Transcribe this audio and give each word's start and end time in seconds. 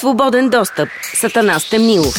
Свободен 0.00 0.50
достъп. 0.50 0.88
Сатана 1.14 1.58
Стемнилов. 1.58 2.14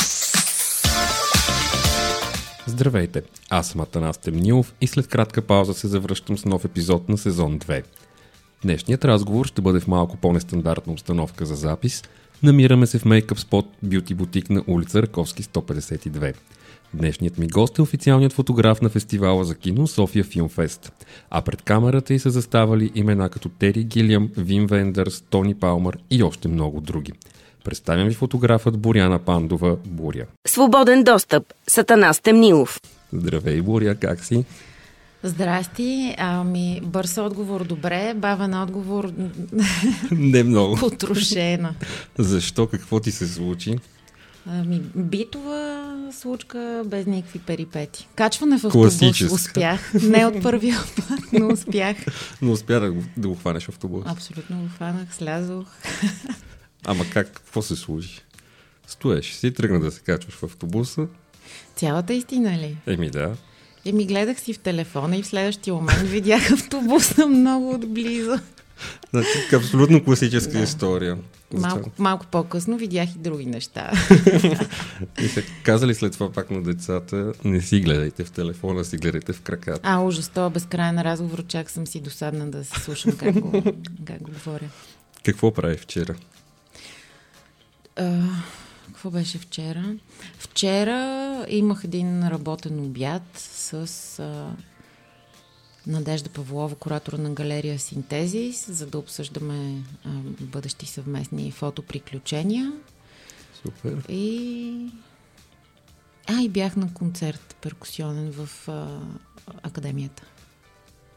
Здравейте, 2.65 3.21
аз 3.49 3.69
съм 3.69 3.81
Атанас 3.81 4.17
Темнилов 4.17 4.73
и 4.81 4.87
след 4.87 5.07
кратка 5.07 5.41
пауза 5.41 5.73
се 5.73 5.87
завръщам 5.87 6.37
с 6.37 6.45
нов 6.45 6.65
епизод 6.65 7.09
на 7.09 7.17
сезон 7.17 7.59
2. 7.59 7.83
Днешният 8.63 9.05
разговор 9.05 9.45
ще 9.45 9.61
бъде 9.61 9.79
в 9.79 9.87
малко 9.87 10.17
по-нестандартна 10.17 10.93
обстановка 10.93 11.45
за 11.45 11.55
запис. 11.55 12.03
Намираме 12.43 12.87
се 12.87 12.99
в 12.99 13.05
мейкъп 13.05 13.39
спот 13.39 13.65
Бюти 13.83 14.13
Бутик 14.13 14.49
на 14.49 14.63
улица 14.67 15.01
Раковски 15.01 15.43
152. 15.43 16.33
Днешният 16.93 17.37
ми 17.37 17.47
гост 17.47 17.77
е 17.77 17.81
официалният 17.81 18.33
фотограф 18.33 18.81
на 18.81 18.89
фестивала 18.89 19.43
за 19.43 19.55
кино 19.55 19.87
София 19.87 20.23
Филмфест. 20.23 21.05
А 21.29 21.41
пред 21.41 21.61
камерата 21.61 22.13
й 22.13 22.19
са 22.19 22.29
заставали 22.29 22.91
имена 22.95 23.29
като 23.29 23.49
Тери 23.49 23.83
Гилиам, 23.83 24.29
Вим 24.37 24.67
Вендърс, 24.67 25.23
Тони 25.29 25.55
Палмър 25.55 25.97
и 26.09 26.23
още 26.23 26.47
много 26.47 26.81
други. 26.81 27.13
Представям 27.67 28.07
ви 28.07 28.13
фотографът 28.13 28.77
Боряна 28.77 29.19
Пандова 29.19 29.75
Буря. 29.77 30.25
Свободен 30.47 31.03
достъп. 31.03 31.43
Сатана 31.67 32.13
Стемнилов. 32.13 32.81
Здравей, 33.13 33.61
Буря, 33.61 33.95
как 33.95 34.23
си? 34.23 34.45
Здрасти. 35.23 36.15
Ами, 36.17 36.81
бърз 36.83 37.17
отговор 37.17 37.63
добре, 37.63 38.13
бавен 38.15 38.53
отговор 38.53 39.11
Не 40.11 40.43
много. 40.43 40.75
потрошена. 40.75 41.73
Защо? 42.17 42.67
Какво 42.67 42.99
ти 42.99 43.11
се 43.11 43.27
случи? 43.27 43.75
Ами, 44.45 44.81
битова 44.95 45.83
случка 46.11 46.83
без 46.85 47.05
никакви 47.05 47.39
перипети. 47.39 48.07
Качване 48.15 48.59
в 48.59 48.65
автобус 48.65 49.21
успях. 49.23 49.93
Не 49.93 50.25
от 50.25 50.43
първия 50.43 50.77
път, 50.97 51.19
но 51.33 51.47
успях. 51.47 51.97
Но 52.41 52.51
успя 52.51 52.79
да, 52.79 52.91
го- 52.91 53.03
да 53.17 53.27
го 53.27 53.35
хванеш 53.35 53.63
в 53.63 53.69
автобус. 53.69 54.03
Абсолютно 54.07 54.57
го 54.57 54.67
хванах, 54.75 55.15
слязох. 55.15 55.65
Ама 56.87 57.05
как, 57.13 57.31
какво 57.33 57.61
се 57.61 57.75
случи? 57.75 58.21
Стоеш 58.87 59.31
си, 59.31 59.53
тръгна 59.53 59.79
да 59.79 59.91
се 59.91 60.01
качваш 60.01 60.33
в 60.33 60.43
автобуса. 60.43 61.07
Цялата 61.75 62.13
истина 62.13 62.57
ли? 62.57 62.77
Еми 62.87 63.09
да. 63.09 63.35
Еми, 63.85 64.05
гледах 64.05 64.39
си 64.39 64.53
в 64.53 64.59
телефона 64.59 65.17
и 65.17 65.23
в 65.23 65.27
следващия 65.27 65.73
момент 65.73 66.01
видях 66.01 66.51
автобуса 66.51 67.27
много 67.27 67.69
отблизо. 67.71 68.39
Значи, 69.09 69.55
абсолютно 69.55 70.03
класическа 70.03 70.51
Да. 70.51 70.59
история. 70.59 71.17
Малко, 71.53 71.91
малко 71.97 72.25
по-късно 72.25 72.77
видях 72.77 73.15
и 73.15 73.17
други 73.17 73.45
неща. 73.45 73.91
И 75.21 75.27
се 75.27 75.45
казали 75.63 75.95
след 75.95 76.13
това 76.13 76.31
пак 76.31 76.51
на 76.51 76.63
децата, 76.63 77.33
не 77.43 77.61
си 77.61 77.79
гледайте 77.79 78.23
в 78.23 78.31
телефона, 78.31 78.85
си 78.85 78.97
гледайте 78.97 79.33
в 79.33 79.41
краката. 79.41 79.79
А, 79.83 79.99
ужас, 79.99 80.29
това 80.29 80.49
безкрайен 80.49 81.01
разговор, 81.01 81.43
чак 81.47 81.69
съм 81.69 81.87
си 81.87 81.99
досадна 81.99 82.51
да 82.51 82.65
се 82.65 82.79
слушам 82.79 83.11
как 83.11 83.39
го, 83.39 83.51
как 84.05 84.21
го 84.21 84.31
говоря. 84.31 84.69
Какво 85.23 85.53
прави 85.53 85.77
вчера? 85.77 86.15
А, 87.97 88.21
какво 88.87 89.09
беше 89.09 89.37
вчера? 89.37 89.95
Вчера 90.39 91.45
имах 91.49 91.83
един 91.83 92.27
работен 92.27 92.79
обяд 92.79 93.23
с 93.35 93.73
а, 94.19 94.55
Надежда 95.87 96.29
Павлова, 96.29 96.75
куратор 96.75 97.13
на 97.13 97.29
галерия 97.29 97.79
Синтезис, 97.79 98.71
за 98.71 98.87
да 98.87 98.97
обсъждаме 98.97 99.83
а, 100.05 100.09
бъдещи 100.41 100.85
съвместни 100.85 101.51
фотоприключения. 101.51 102.73
Супер. 103.61 104.03
И... 104.09 104.91
А, 106.27 106.41
и 106.41 106.49
бях 106.49 106.75
на 106.75 106.93
концерт 106.93 107.55
перкусионен 107.61 108.31
в 108.31 108.67
а, 108.67 108.99
академията. 109.63 110.23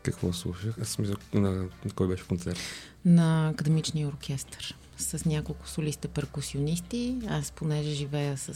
Какво 0.03 0.33
слушах? 0.33 0.79
Аз 0.83 0.89
смисъл, 0.89 1.17
на, 1.35 1.51
на 1.51 1.93
кой 1.95 2.09
беше 2.09 2.27
концерт? 2.27 2.59
на 3.05 3.49
академичния 3.49 4.09
оркестър 4.09 4.77
с 5.01 5.25
няколко 5.25 5.69
солиста 5.69 6.09
перкусионисти. 6.09 7.15
Аз 7.29 7.51
понеже 7.51 7.91
живея 7.91 8.39
с, 8.39 8.55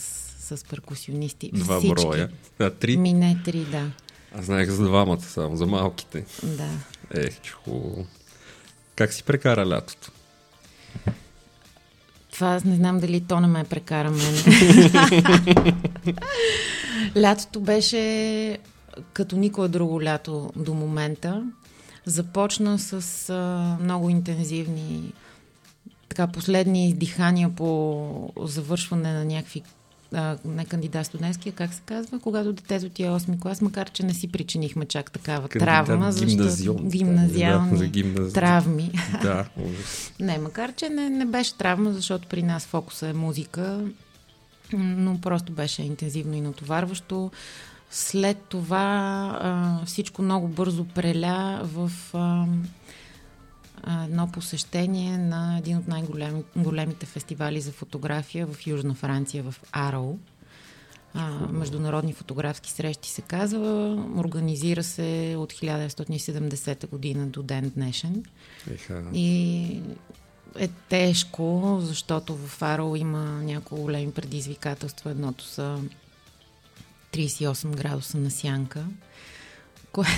с 0.56 0.64
перкусионисти. 0.64 1.50
Два 1.54 1.78
всички. 1.78 1.94
броя. 1.94 2.28
А, 2.58 2.70
три? 2.70 2.96
Ми 2.96 3.12
не 3.12 3.38
три, 3.44 3.64
да. 3.64 3.90
Аз 4.38 4.44
знаех 4.44 4.70
за 4.70 4.84
двамата 4.84 5.20
само, 5.20 5.56
за 5.56 5.66
малките. 5.66 6.24
да. 6.42 6.68
Ех, 7.20 7.40
че 7.40 7.52
хубаво. 7.52 8.06
Как 8.96 9.12
си 9.12 9.22
прекара 9.22 9.66
лятото? 9.66 10.10
Това 12.32 12.54
аз 12.54 12.64
не 12.64 12.76
знам 12.76 13.00
дали 13.00 13.20
то 13.20 13.40
не 13.40 13.46
ме 13.46 13.64
прекара 13.64 14.10
мен. 14.10 14.34
Лятото 17.22 17.60
беше 17.60 18.58
като 19.12 19.36
никое 19.36 19.68
друго 19.68 20.02
лято 20.02 20.52
до 20.56 20.74
момента. 20.74 21.42
Започна 22.06 22.78
с 22.78 22.92
а, 23.30 23.76
много 23.80 24.10
интензивни 24.10 25.12
така, 26.14 26.32
последни 26.32 26.88
издихания 26.88 27.50
по 27.50 28.32
завършване 28.44 29.12
на 29.12 29.24
някакви 29.24 29.62
а, 30.12 30.36
не 30.44 30.64
кандидат 30.64 31.06
студентски, 31.06 31.48
а 31.48 31.52
как 31.52 31.74
се 31.74 31.80
казва, 31.86 32.18
когато 32.20 32.52
детето 32.52 32.88
ти 32.88 33.02
е 33.02 33.08
8 33.08 33.40
клас, 33.40 33.60
макар 33.60 33.90
че 33.90 34.02
не 34.02 34.14
си 34.14 34.28
причинихме 34.28 34.84
чак 34.84 35.12
такава 35.12 35.48
Кандидат 35.48 35.86
травма, 35.86 36.12
защото 36.12 36.88
гимназиални 36.88 37.70
да, 37.70 37.76
за 37.76 37.86
гимназ... 37.86 38.32
травми. 38.32 38.90
Да. 39.22 39.46
Не, 40.20 40.38
макар 40.38 40.72
че 40.72 40.88
не, 40.88 41.10
не 41.10 41.24
беше 41.24 41.54
травма, 41.54 41.92
защото 41.92 42.28
при 42.28 42.42
нас 42.42 42.66
фокуса 42.66 43.08
е 43.08 43.12
музика, 43.12 43.80
но 44.72 45.20
просто 45.20 45.52
беше 45.52 45.82
интензивно 45.82 46.34
и 46.34 46.40
натоварващо. 46.40 47.30
След 47.90 48.38
това 48.38 48.86
а, 49.42 49.84
всичко 49.86 50.22
много 50.22 50.48
бързо 50.48 50.84
преля 50.84 51.60
в 51.62 51.90
а, 52.12 52.46
едно 54.04 54.32
посещение 54.32 55.18
на 55.18 55.58
един 55.58 55.76
от 55.76 55.88
най-големите 55.88 57.06
фестивали 57.06 57.60
за 57.60 57.72
фотография 57.72 58.46
в 58.46 58.66
Южна 58.66 58.94
Франция, 58.94 59.42
в 59.42 59.54
Ароу. 59.72 60.18
А, 61.14 61.30
международни 61.30 62.12
фотографски 62.12 62.70
срещи 62.70 63.10
се 63.10 63.22
казва. 63.22 63.94
Организира 64.16 64.82
се 64.82 65.34
от 65.38 65.52
1970 65.52 66.88
година 66.88 67.26
до 67.26 67.42
ден 67.42 67.72
днешен. 67.76 68.24
Еха. 68.70 69.04
И 69.12 69.80
е 70.58 70.68
тежко, 70.68 71.78
защото 71.82 72.36
в 72.36 72.46
Фарол 72.46 72.96
има 72.96 73.24
няколко 73.42 73.82
големи 73.82 74.12
предизвикателства. 74.12 75.10
Едното 75.10 75.44
са 75.44 75.78
38 77.12 77.76
градуса 77.76 78.18
на 78.18 78.30
сянка, 78.30 78.86
което... 79.94 80.10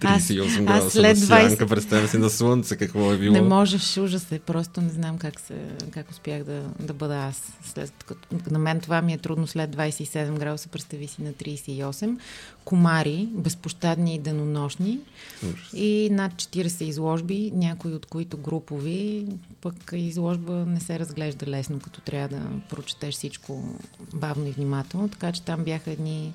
38 0.00 0.64
градуса 0.64 0.90
след 0.90 1.16
на 1.16 1.22
20 1.22 1.48
сянка, 1.48 1.66
представям 1.66 2.08
си 2.08 2.18
на 2.18 2.30
слънце 2.30 2.76
какво 2.76 3.12
е 3.12 3.18
било. 3.18 3.32
Не 3.32 3.40
можеш, 3.40 3.96
ужас 3.96 4.32
е. 4.32 4.38
Просто 4.38 4.80
не 4.80 4.88
знам 4.88 5.18
как, 5.18 5.40
се, 5.40 5.54
как 5.90 6.10
успях 6.10 6.44
да, 6.44 6.62
да 6.80 6.92
бъда 6.92 7.16
аз. 7.16 7.52
След, 7.64 7.92
като, 8.06 8.28
на 8.50 8.58
мен 8.58 8.80
това 8.80 9.02
ми 9.02 9.12
е 9.12 9.18
трудно 9.18 9.46
след 9.46 9.76
27 9.76 10.38
градуса, 10.38 10.68
представи 10.68 11.06
си 11.06 11.22
на 11.22 11.32
38. 11.32 12.18
Комари, 12.64 13.28
безпощадни 13.32 14.14
и 14.14 14.18
денонощни. 14.18 14.98
Ужас. 15.42 15.72
И 15.72 16.08
над 16.12 16.32
40 16.32 16.82
изложби, 16.82 17.52
някои 17.54 17.94
от 17.94 18.06
които 18.06 18.36
групови, 18.36 19.26
пък 19.60 19.74
изложба 19.92 20.52
не 20.52 20.80
се 20.80 20.98
разглежда 20.98 21.46
лесно, 21.46 21.80
като 21.80 22.00
трябва 22.00 22.28
да 22.28 22.42
прочетеш 22.70 23.14
всичко 23.14 23.78
бавно 24.14 24.46
и 24.46 24.50
внимателно. 24.50 25.08
Така 25.08 25.32
че 25.32 25.42
там 25.42 25.64
бяха 25.64 25.90
едни, 25.90 26.32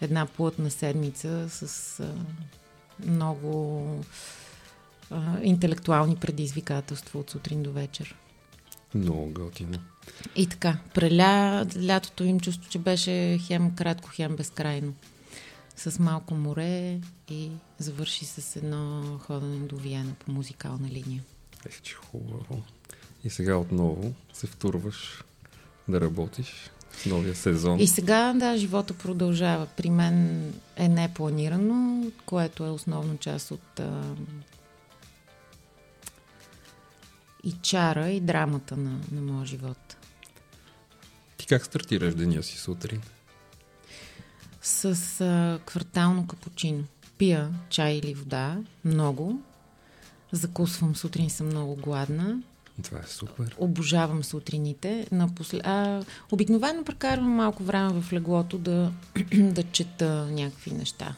една 0.00 0.26
плътна 0.26 0.70
седмица 0.70 1.48
с 1.50 2.00
а, 2.00 2.14
много 3.06 4.04
а, 5.10 5.40
интелектуални 5.42 6.16
предизвикателства 6.16 7.20
от 7.20 7.30
сутрин 7.30 7.62
до 7.62 7.72
вечер. 7.72 8.16
Много 8.94 9.30
готино. 9.32 9.78
И 10.36 10.46
така, 10.46 10.78
преля 10.94 11.66
лятото 11.86 12.24
им 12.24 12.40
чувство, 12.40 12.70
че 12.70 12.78
беше 12.78 13.38
хем 13.38 13.74
кратко, 13.76 14.10
хем 14.12 14.36
безкрайно. 14.36 14.94
С 15.76 15.98
малко 15.98 16.34
море 16.34 17.00
и 17.30 17.50
завърши 17.78 18.24
с 18.24 18.56
едно 18.56 19.02
ходене 19.18 19.66
до 19.66 19.76
Виена 19.76 20.14
по 20.18 20.32
музикална 20.32 20.88
линия. 20.88 21.22
Ех, 21.66 21.82
че 21.82 21.94
хубаво. 21.94 22.62
И 23.24 23.30
сега 23.30 23.56
отново 23.56 24.14
се 24.32 24.46
втурваш 24.46 25.24
да 25.88 26.00
работиш 26.00 26.70
новия 27.06 27.34
сезон. 27.34 27.80
И 27.80 27.86
сега, 27.86 28.32
да, 28.32 28.56
живота 28.56 28.94
продължава. 28.94 29.66
При 29.66 29.90
мен 29.90 30.52
е 30.76 30.88
непланирано, 30.88 32.10
което 32.26 32.64
е 32.64 32.70
основна 32.70 33.16
част 33.16 33.50
от 33.50 33.80
а, 33.80 34.02
и 37.44 37.52
чара, 37.62 38.10
и 38.10 38.20
драмата 38.20 38.76
на, 38.76 39.00
на 39.12 39.20
моя 39.32 39.46
живот. 39.46 39.96
Ти 41.36 41.46
как 41.46 41.64
стартираш 41.64 42.14
деня 42.14 42.42
си 42.42 42.58
сутрин? 42.58 43.02
С 44.62 45.20
а, 45.20 45.60
квартално 45.66 46.26
капучино. 46.26 46.84
Пия 47.18 47.50
чай 47.68 47.92
или 47.92 48.14
вода, 48.14 48.56
много. 48.84 49.40
Закусвам 50.32 50.96
сутрин, 50.96 51.30
съм 51.30 51.46
много 51.46 51.76
гладна. 51.76 52.38
Това 52.82 52.98
е 52.98 53.06
супер. 53.06 53.54
Обожавам 53.58 54.24
сутрините. 54.24 55.06
Напосле... 55.12 55.60
А, 55.64 56.02
обикновено 56.32 56.84
прекарвам 56.84 57.30
малко 57.30 57.62
време 57.62 58.00
в 58.00 58.12
леглото 58.12 58.58
да, 58.58 58.92
да 59.34 59.62
чета 59.62 60.28
някакви 60.30 60.70
неща. 60.70 61.14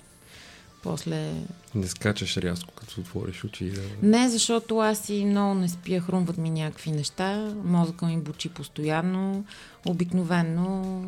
После... 0.82 1.32
Не 1.74 1.86
скачаш 1.86 2.36
рязко, 2.36 2.72
като 2.74 3.00
отвориш 3.00 3.44
очи. 3.44 3.70
Да... 3.70 3.80
Не, 4.02 4.28
защото 4.28 4.78
аз 4.78 5.08
и 5.08 5.24
много 5.24 5.54
не 5.54 5.68
спя, 5.68 6.00
хрумват 6.00 6.38
ми 6.38 6.50
някакви 6.50 6.90
неща, 6.90 7.54
мозъка 7.64 8.06
ми 8.06 8.18
бучи 8.20 8.48
постоянно, 8.48 9.44
обикновенно 9.86 11.02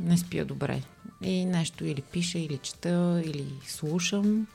не 0.00 0.18
спя 0.18 0.44
добре. 0.44 0.82
И 1.22 1.44
нещо 1.44 1.84
или 1.84 2.02
пиша, 2.02 2.38
или 2.38 2.58
чета, 2.58 3.22
или 3.24 3.46
слушам. 3.66 4.46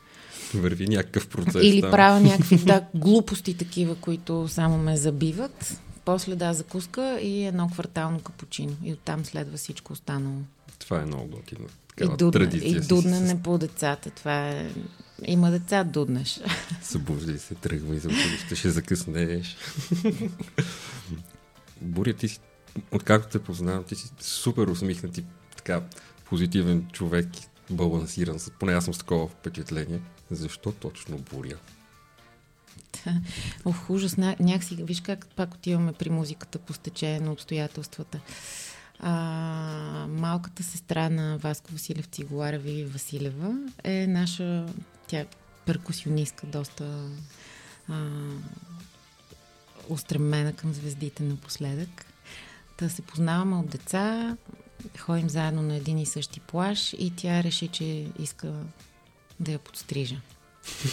Върви 0.53 0.87
някакъв 0.87 1.27
процес. 1.27 1.61
Или 1.63 1.81
там. 1.81 1.91
правя 1.91 2.19
някакви 2.29 2.65
так, 2.65 2.83
глупости 2.95 3.57
такива, 3.57 3.95
които 3.95 4.47
само 4.47 4.77
ме 4.77 4.97
забиват. 4.97 5.81
После 6.05 6.35
да, 6.35 6.53
закуска 6.53 7.19
и 7.21 7.45
едно 7.45 7.69
квартално 7.69 8.19
капучино. 8.19 8.75
И 8.83 8.93
оттам 8.93 9.25
следва 9.25 9.57
всичко 9.57 9.93
останало. 9.93 10.37
Това 10.79 11.01
е 11.01 11.05
много 11.05 11.27
готино. 11.27 11.67
И, 12.01 12.05
дудна, 12.05 12.31
традиция. 12.31 12.77
и 12.77 12.79
дуднене 12.79 13.41
по 13.43 13.57
децата. 13.57 14.09
Това 14.09 14.49
е... 14.49 14.71
Има 15.25 15.51
деца, 15.51 15.83
дуднеш. 15.83 16.39
Събуждай 16.81 17.37
се, 17.37 17.55
тръгвай 17.55 17.99
за 17.99 18.09
училище, 18.09 18.55
ще 18.55 18.69
закъснееш. 18.69 19.57
Буря, 21.81 22.13
ти 22.13 22.27
си, 22.27 22.39
откакто 22.91 23.29
те 23.29 23.39
познавам, 23.39 23.83
ти 23.83 23.95
си 23.95 24.11
супер 24.19 24.67
усмихнат 24.67 25.17
и 25.17 25.23
така 25.57 25.81
позитивен 26.25 26.87
човек, 26.91 27.27
балансиран. 27.69 28.37
Поне 28.59 28.73
аз 28.73 28.85
съм 28.85 28.93
с 28.93 28.97
такова 28.97 29.27
впечатление. 29.27 29.99
Защо 30.31 30.71
точно 30.71 31.17
буря? 31.17 31.57
Ох, 33.65 33.89
ужас. 33.89 34.15
ня- 34.15 34.39
Някакси, 34.39 34.75
виж 34.75 35.01
как 35.01 35.27
пак 35.27 35.53
отиваме 35.53 35.93
при 35.93 36.09
музиката 36.09 36.59
по 36.59 36.73
стечение 36.73 37.19
на 37.19 37.31
обстоятелствата. 37.31 38.19
А, 38.99 39.11
малката 40.09 40.63
сестра 40.63 41.09
на 41.09 41.37
Васко 41.37 41.71
Василев 41.71 42.05
Цигулара 42.05 42.59
Виви 42.59 42.85
Василева 42.85 43.53
е 43.83 44.07
наша, 44.07 44.65
тя 45.07 45.19
е 45.19 45.25
перкусионистка, 45.65 46.47
доста 46.47 47.09
а, 47.89 48.09
устремена 49.89 50.53
към 50.53 50.73
звездите 50.73 51.23
напоследък. 51.23 52.05
Та 52.77 52.89
се 52.89 53.01
познаваме 53.01 53.55
от 53.55 53.69
деца, 53.69 54.37
ходим 54.99 55.29
заедно 55.29 55.61
на 55.61 55.75
един 55.75 55.97
и 55.97 56.05
същи 56.05 56.39
плаш 56.39 56.93
и 56.93 57.13
тя 57.15 57.43
реши, 57.43 57.67
че 57.67 58.07
иска 58.19 58.53
да 59.39 59.51
я 59.51 59.59
подстрижа. 59.59 60.15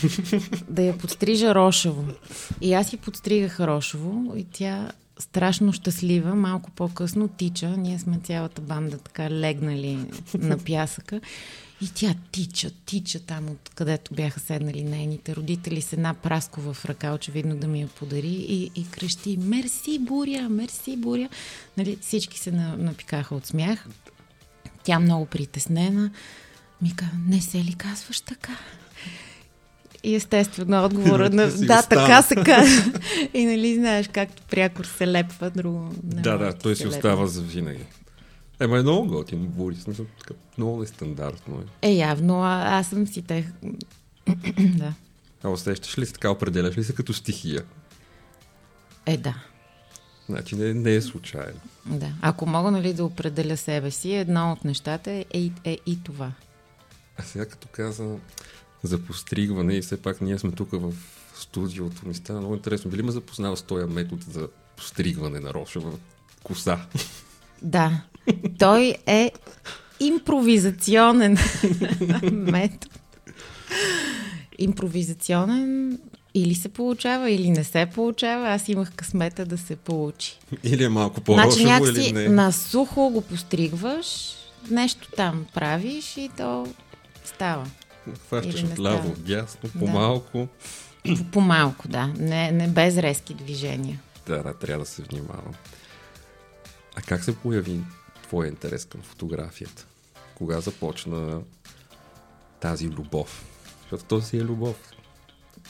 да 0.68 0.82
я 0.82 0.98
подстрижа 0.98 1.54
рошево. 1.54 2.04
И 2.60 2.74
аз 2.74 2.92
я 2.92 2.98
подстригах 2.98 3.60
рошево 3.60 4.36
и 4.36 4.44
тя 4.44 4.92
страшно 5.20 5.72
щастлива, 5.72 6.34
малко 6.34 6.70
по-късно 6.70 7.28
тича. 7.28 7.68
Ние 7.68 7.98
сме 7.98 8.18
цялата 8.24 8.60
банда 8.60 8.98
така 8.98 9.30
легнали 9.30 9.98
на 10.34 10.58
пясъка. 10.58 11.20
И 11.82 11.88
тя 11.94 12.14
тича, 12.32 12.70
тича 12.86 13.20
там, 13.20 13.48
от 13.48 13.70
където 13.74 14.14
бяха 14.14 14.40
седнали 14.40 14.82
нейните 14.84 15.36
родители 15.36 15.82
с 15.82 15.92
една 15.92 16.14
праскова 16.14 16.74
в 16.74 16.84
ръка, 16.84 17.14
очевидно 17.14 17.56
да 17.56 17.66
ми 17.68 17.80
я 17.80 17.88
подари 17.88 18.46
и, 18.48 18.70
и 18.74 18.90
крещи 18.90 19.36
Мерси, 19.36 19.98
буря, 19.98 20.48
мерси, 20.48 20.96
буря. 20.96 21.28
Нали, 21.76 21.98
всички 22.00 22.38
се 22.38 22.52
на- 22.52 22.76
напикаха 22.76 23.34
от 23.34 23.46
смях. 23.46 23.86
Тя 24.82 24.98
много 24.98 25.26
притеснена. 25.26 26.10
Ми 26.82 26.96
казва, 26.96 27.16
не 27.26 27.40
се 27.40 27.64
ли 27.64 27.74
казваш 27.74 28.20
така? 28.20 28.56
И 30.02 30.14
естествено 30.14 30.84
отговора 30.84 31.30
на 31.32 31.46
да, 31.48 31.82
така 31.82 32.22
се 32.22 32.34
казва. 32.34 32.92
И 33.34 33.46
нали 33.46 33.74
знаеш, 33.74 34.08
както 34.08 34.42
прякор 34.50 34.84
се 34.84 35.06
лепва, 35.06 35.50
друго 35.50 35.92
не 36.14 36.22
да, 36.22 36.38
да, 36.38 36.52
той 36.52 36.76
си 36.76 36.84
лепва. 36.84 36.96
остава 36.96 37.26
за 37.26 37.42
винаги. 37.42 37.84
Ема 38.60 38.78
е 38.78 38.82
много 38.82 39.06
готин, 39.06 39.52
така, 40.18 40.34
много 40.58 40.80
нестандартно 40.80 41.62
е. 41.82 41.88
Е, 41.88 41.92
явно, 41.92 42.42
а, 42.42 42.78
аз 42.78 42.86
съм 42.86 43.06
си 43.06 43.22
тех... 43.22 43.44
да. 44.58 44.94
А 45.42 45.48
усещаш 45.48 45.98
ли 45.98 46.06
се 46.06 46.12
така, 46.12 46.30
определяш 46.30 46.78
ли 46.78 46.84
се 46.84 46.94
като 46.94 47.12
стихия? 47.12 47.62
Е, 49.06 49.16
да. 49.16 49.34
Значи 50.28 50.56
не, 50.56 50.74
не 50.74 50.94
е 50.94 51.00
случайно. 51.02 51.60
Да. 51.86 52.12
Ако 52.20 52.46
мога 52.46 52.70
нали, 52.70 52.92
да 52.92 53.04
определя 53.04 53.56
себе 53.56 53.90
си, 53.90 54.12
едно 54.12 54.52
от 54.52 54.64
нещата 54.64 55.10
е, 55.10 55.24
е, 55.32 55.50
е 55.64 55.78
и 55.86 56.02
това. 56.04 56.32
А 57.18 57.22
сега 57.22 57.46
като 57.46 57.68
каза 57.72 58.16
за 58.82 58.98
постригване 58.98 59.74
и 59.74 59.82
все 59.82 60.02
пак 60.02 60.20
ние 60.20 60.38
сме 60.38 60.52
тук 60.52 60.68
в 60.72 60.92
студиото, 61.34 62.08
ми 62.08 62.14
стана 62.14 62.40
много 62.40 62.54
интересно. 62.54 62.90
Били 62.90 63.02
ме 63.02 63.12
запознава 63.12 63.56
с 63.56 63.62
този 63.62 63.86
метод 63.86 64.22
за 64.30 64.48
постригване 64.76 65.40
на 65.40 65.54
рошева 65.54 65.92
коса? 66.42 66.86
Да. 67.62 68.02
Той 68.58 68.94
е 69.06 69.32
импровизационен 70.00 71.38
метод. 72.32 72.94
Импровизационен 74.58 75.98
или 76.34 76.54
се 76.54 76.68
получава, 76.68 77.30
или 77.30 77.50
не 77.50 77.64
се 77.64 77.86
получава. 77.94 78.48
Аз 78.48 78.68
имах 78.68 78.92
късмета 78.96 79.46
да 79.46 79.58
се 79.58 79.76
получи. 79.76 80.38
Или 80.64 80.84
е 80.84 80.88
малко 80.88 81.14
Значи 81.14 81.24
по-рошево, 81.24 81.68
някакси 81.68 82.02
или 82.02 82.12
не? 82.12 82.28
на 82.28 82.52
сухо 82.52 83.10
го 83.10 83.22
постригваш, 83.22 84.06
нещо 84.70 85.08
там 85.16 85.46
правиш 85.54 86.16
и 86.16 86.30
то 86.36 86.66
става. 87.24 87.66
Хващаш 88.28 88.62
от 88.62 88.78
ляво, 88.78 89.08
от 89.08 89.24
дясно, 89.24 89.70
Да. 89.74 89.78
по-малко. 89.78 90.48
По- 91.04 91.24
По-малко, 91.32 91.88
да. 91.88 92.06
Не, 92.06 92.50
не 92.52 92.68
без 92.68 92.96
резки 92.96 93.34
движения. 93.34 94.00
Да, 94.26 94.42
да, 94.42 94.54
трябва 94.54 94.84
да 94.84 94.90
се 94.90 95.02
внимавам. 95.02 95.54
А 96.96 97.02
как 97.02 97.24
се 97.24 97.36
появи 97.36 97.80
твоя 98.22 98.48
интерес 98.48 98.84
към 98.84 99.00
фотографията? 99.02 99.86
Кога 100.34 100.60
започна 100.60 101.40
тази 102.60 102.88
любов? 102.88 103.44
Защото 103.82 104.04
то 104.04 104.20
си 104.22 104.36
е 104.36 104.44
любов. 104.44 104.76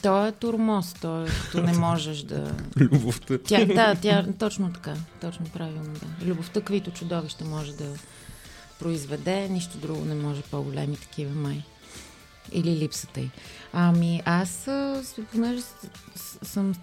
То 0.02 0.26
е 0.26 0.32
турмоз, 0.32 0.94
то 0.94 1.22
е 1.22 1.28
като 1.42 1.62
не 1.62 1.72
можеш 1.78 2.22
да... 2.22 2.54
Любовта. 2.76 3.38
Тя, 3.38 3.64
да, 3.64 3.94
тя 3.94 4.26
точно 4.38 4.72
така, 4.72 4.94
точно 5.20 5.44
правилно, 5.46 5.92
да. 5.92 6.26
Любовта, 6.26 6.60
каквито 6.60 6.90
чудовища 6.90 7.44
може 7.44 7.72
да 7.72 7.94
произведе, 8.78 9.48
нищо 9.48 9.78
друго 9.78 10.04
не 10.04 10.14
може 10.14 10.42
по-големи 10.42 10.96
такива 10.96 11.34
май. 11.34 11.62
Или 12.52 12.76
липсата 12.76 13.20
й. 13.20 13.30
Ами 13.72 14.22
аз, 14.24 14.68
понеже 15.32 15.62
съм 16.42 16.74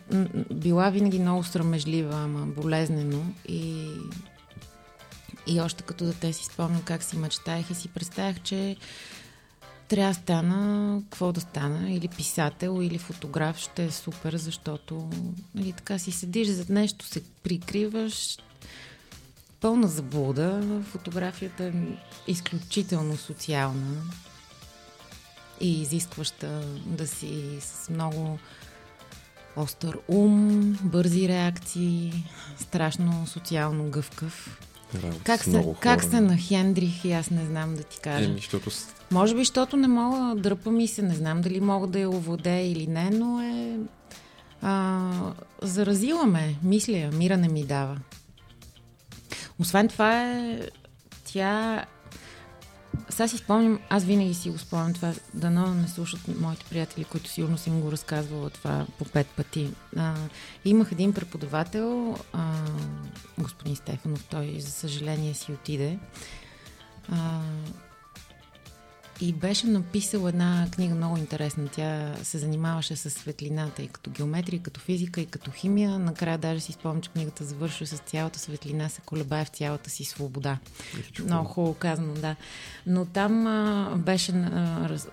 била 0.52 0.90
винаги 0.90 1.20
много 1.20 1.44
срамежлива, 1.44 2.16
ама 2.16 2.46
болезнено 2.46 3.24
и 3.48 3.88
и 5.48 5.62
още 5.62 5.84
като 5.84 6.06
дете 6.06 6.34
си 6.34 6.46
спомням 6.46 6.82
как 6.82 7.04
си 7.04 7.18
мечтаях 7.18 7.70
и 7.70 7.76
си 7.76 7.88
представях, 7.88 8.42
че 8.42 8.76
трябва 9.88 10.14
да 10.14 10.20
стана, 10.20 11.02
какво 11.02 11.32
да 11.32 11.42
стана, 11.42 11.92
или 11.92 12.08
писател, 12.08 12.80
или 12.82 12.98
фотограф, 12.98 13.58
ще 13.58 13.86
е 13.86 13.92
супер, 13.92 14.36
защото 14.36 15.10
нали, 15.56 15.74
така 15.74 16.00
си 16.00 16.12
седиш 16.12 16.48
зад 16.48 16.70
нещо, 16.70 17.06
се 17.06 17.24
прикриваш, 17.44 18.38
пълна 19.60 19.88
заблуда. 19.88 20.64
Фотографията 20.84 21.64
е 21.64 21.72
изключително 22.28 23.18
социална 23.18 24.02
и 25.62 25.82
изискваща 25.82 26.62
да 26.86 27.08
си 27.08 27.58
с 27.60 27.90
много 27.90 28.40
остър 29.56 29.98
ум, 30.08 30.72
бързи 30.84 31.28
реакции, 31.28 32.24
страшно 32.60 33.28
социално 33.28 33.90
гъвкав. 33.90 34.60
Работа 35.04 35.24
Как 35.24 35.44
се, 35.44 35.50
много 35.50 35.74
как 35.74 36.02
хора. 36.02 36.12
се 36.12 36.22
нахендрих 36.22 37.06
и 37.06 37.12
аз 37.12 37.30
не 37.30 37.46
знам 37.46 37.76
да 37.76 37.84
ти 37.84 38.00
кажа. 38.00 38.26
Еми, 38.26 38.36
защото 38.36 38.70
Може 39.12 39.36
би, 39.36 39.40
защото 39.40 39.78
не 39.78 39.88
мога, 39.88 40.36
дърпа 40.36 40.72
ми 40.72 40.88
се, 40.88 41.02
не 41.02 41.16
знам 41.16 41.42
дали 41.42 41.60
мога 41.60 41.88
да 41.88 42.00
я 42.00 42.10
овладея 42.10 42.72
или 42.72 42.88
не, 42.88 43.10
но 43.10 43.42
е... 43.42 43.80
А, 44.62 45.12
заразила 45.62 46.26
ме, 46.26 46.56
мисля, 46.64 47.10
мира 47.14 47.38
не 47.38 47.48
ми 47.48 47.66
дава. 47.66 47.98
Освен 49.60 49.88
това 49.88 50.22
е... 50.22 50.60
Тя... 51.26 51.86
Сега 53.10 53.28
си 53.28 53.38
спомням, 53.38 53.80
аз 53.90 54.04
винаги 54.04 54.34
си 54.34 54.50
го 54.50 54.58
спомням 54.58 54.94
това, 54.94 55.14
дано 55.34 55.74
не 55.74 55.88
слушат 55.88 56.40
моите 56.40 56.66
приятели, 56.70 57.04
които 57.04 57.30
сигурно 57.30 57.58
съм 57.58 57.82
го 57.82 57.92
разказвала 57.92 58.50
това 58.50 58.86
по 59.00 59.06
пет 59.06 59.28
пъти. 59.28 59.70
А, 59.98 60.16
имах 60.66 60.92
един 60.92 61.14
преподавател, 61.14 62.18
а, 62.34 62.54
господин 63.38 63.76
Стефанов, 63.76 64.26
той 64.26 64.60
за 64.60 64.72
съжаление 64.72 65.34
си 65.34 65.52
отиде. 65.52 66.00
А, 67.12 67.40
и 69.22 69.34
беше 69.34 69.68
написал 69.68 70.28
една 70.28 70.68
книга 70.72 70.96
много 70.96 71.18
интересна. 71.18 71.68
Тя 71.68 72.16
се 72.24 72.38
занимаваше 72.38 72.96
с 72.96 73.10
светлината 73.10 73.82
и 73.82 73.88
като 73.88 74.10
геометрия, 74.10 74.58
и 74.58 74.64
като 74.64 74.80
физика, 74.80 75.22
и 75.22 75.26
като 75.26 75.52
химия. 75.52 76.00
Накрая 76.00 76.38
даже 76.38 76.60
си 76.60 76.72
спомням, 76.72 77.02
че 77.02 77.10
книгата 77.10 77.44
завършва 77.44 77.86
с 77.86 77.98
цялата 77.98 78.40
светлина, 78.40 78.90
се 78.90 79.02
колебае 79.02 79.46
в 79.46 79.50
цялата 79.50 79.90
си 79.90 80.04
свобода. 80.04 80.58
Много 81.24 81.48
хубаво 81.48 81.74
казано, 81.74 82.14
да. 82.14 82.36
Но 82.86 83.06
там 83.06 83.48
а, 83.48 83.96
беше, 83.98 84.32
а, 84.32 84.90
раз... 84.90 85.08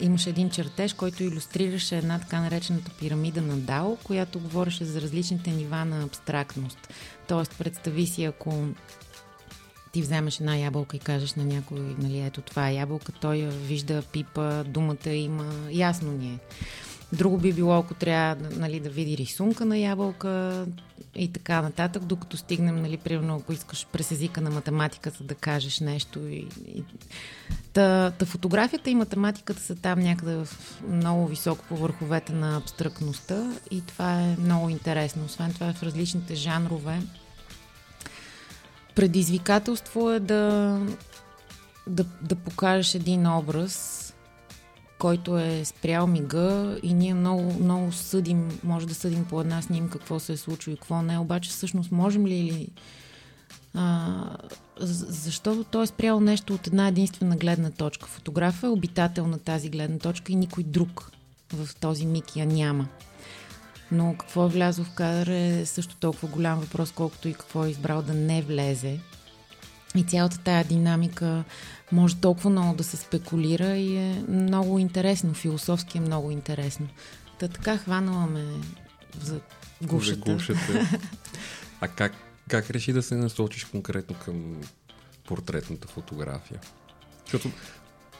имаше 0.00 0.30
един 0.30 0.50
чертеж, 0.50 0.92
който 0.92 1.22
иллюстрираше 1.22 1.98
една 1.98 2.18
така 2.18 2.40
наречената 2.40 2.90
пирамида 2.98 3.42
на 3.42 3.56
Дао, 3.56 3.96
която 3.96 4.40
говореше 4.40 4.84
за 4.84 5.00
различните 5.00 5.50
нива 5.50 5.84
на 5.84 6.04
абстрактност. 6.04 6.78
Тоест, 7.28 7.58
представи 7.58 8.06
си, 8.06 8.24
ако 8.24 8.66
ти 9.92 10.02
вземеш 10.02 10.40
една 10.40 10.56
ябълка 10.56 10.96
и 10.96 11.00
кажеш 11.00 11.34
на 11.34 11.44
някой, 11.44 11.80
нали, 11.98 12.20
ето 12.20 12.40
това 12.40 12.68
е 12.68 12.74
ябълка, 12.74 13.12
той 13.12 13.36
я 13.36 13.50
вижда, 13.50 14.02
пипа, 14.12 14.64
думата 14.64 15.10
има, 15.10 15.54
ясно 15.70 16.12
ни 16.12 16.28
е. 16.28 16.38
Друго 17.12 17.38
би 17.38 17.52
било, 17.52 17.78
ако 17.78 17.94
трябва 17.94 18.48
нали, 18.56 18.80
да 18.80 18.90
види 18.90 19.16
рисунка 19.16 19.64
на 19.64 19.78
ябълка 19.78 20.66
и 21.14 21.32
така 21.32 21.62
нататък, 21.62 22.04
докато 22.04 22.36
стигнем, 22.36 22.82
нали, 22.82 22.96
примерно, 22.96 23.36
ако 23.36 23.52
искаш 23.52 23.86
през 23.92 24.10
езика 24.10 24.40
на 24.40 24.50
математиката 24.50 25.24
да 25.24 25.34
кажеш 25.34 25.80
нещо. 25.80 26.18
И, 26.28 26.46
и... 26.66 26.84
Та, 27.72 28.10
та 28.10 28.26
фотографията 28.26 28.90
и 28.90 28.94
математиката 28.94 29.60
са 29.60 29.74
там 29.74 30.00
някъде 30.00 30.34
в 30.34 30.48
много 30.88 31.26
високо 31.26 31.64
по 31.68 31.76
върховете 31.76 32.32
на 32.32 32.56
абстрактността 32.56 33.52
и 33.70 33.80
това 33.80 34.22
е 34.22 34.36
много 34.40 34.68
интересно. 34.68 35.24
Освен 35.24 35.52
това 35.52 35.72
в 35.72 35.82
различните 35.82 36.34
жанрове. 36.34 37.00
Предизвикателство 38.94 40.10
е 40.10 40.20
да, 40.20 40.78
да, 41.86 42.04
да 42.22 42.34
покажеш 42.34 42.94
един 42.94 43.26
образ, 43.26 43.98
който 44.98 45.38
е 45.38 45.64
спрял 45.64 46.06
мига 46.06 46.78
и 46.82 46.94
ние 46.94 47.14
много, 47.14 47.52
много 47.60 47.92
съдим, 47.92 48.60
може 48.64 48.86
да 48.86 48.94
съдим 48.94 49.24
по 49.24 49.40
една 49.40 49.62
снимка 49.62 49.98
какво 49.98 50.20
се 50.20 50.32
е 50.32 50.36
случило 50.36 50.74
и 50.74 50.76
какво 50.76 51.02
не, 51.02 51.18
обаче 51.18 51.50
всъщност 51.50 51.92
можем 51.92 52.26
ли 52.26 52.34
или 52.34 52.68
защото 54.80 55.64
той 55.64 55.84
е 55.84 55.86
спрял 55.86 56.20
нещо 56.20 56.54
от 56.54 56.66
една 56.66 56.88
единствена 56.88 57.36
гледна 57.36 57.70
точка. 57.70 58.06
Фотографа 58.06 58.66
е 58.66 58.70
обитател 58.70 59.26
на 59.26 59.38
тази 59.38 59.70
гледна 59.70 59.98
точка 59.98 60.32
и 60.32 60.36
никой 60.36 60.64
друг 60.64 61.10
в 61.52 61.68
този 61.80 62.06
миг 62.06 62.36
я 62.36 62.46
няма. 62.46 62.88
Но 63.92 64.14
какво 64.18 64.44
е 64.44 64.48
влязло 64.48 64.84
в 64.84 64.90
кадър 64.90 65.26
е 65.26 65.66
също 65.66 65.96
толкова 65.96 66.28
голям 66.28 66.60
въпрос, 66.60 66.92
колкото 66.92 67.28
и 67.28 67.34
какво 67.34 67.64
е 67.64 67.70
избрал 67.70 68.02
да 68.02 68.14
не 68.14 68.42
влезе. 68.42 69.00
И 69.94 70.04
цялата 70.04 70.38
тая 70.38 70.64
динамика 70.64 71.44
може 71.92 72.16
толкова 72.16 72.50
много 72.50 72.76
да 72.76 72.84
се 72.84 72.96
спекулира 72.96 73.76
и 73.76 73.96
е 73.96 74.24
много 74.28 74.78
интересно, 74.78 75.34
философски 75.34 75.98
е 75.98 76.00
много 76.00 76.30
интересно. 76.30 76.88
Та 77.38 77.48
така 77.48 77.78
хванала 77.78 78.26
ме 78.26 78.46
за 79.20 79.40
гушата. 79.82 80.30
За 80.30 80.34
гушата. 80.34 80.98
А 81.80 81.88
как, 81.88 82.12
как 82.48 82.70
реши 82.70 82.92
да 82.92 83.02
се 83.02 83.14
насочиш 83.14 83.64
конкретно 83.64 84.16
към 84.24 84.60
портретната 85.26 85.88
фотография? 85.88 86.60
Защото 87.24 87.50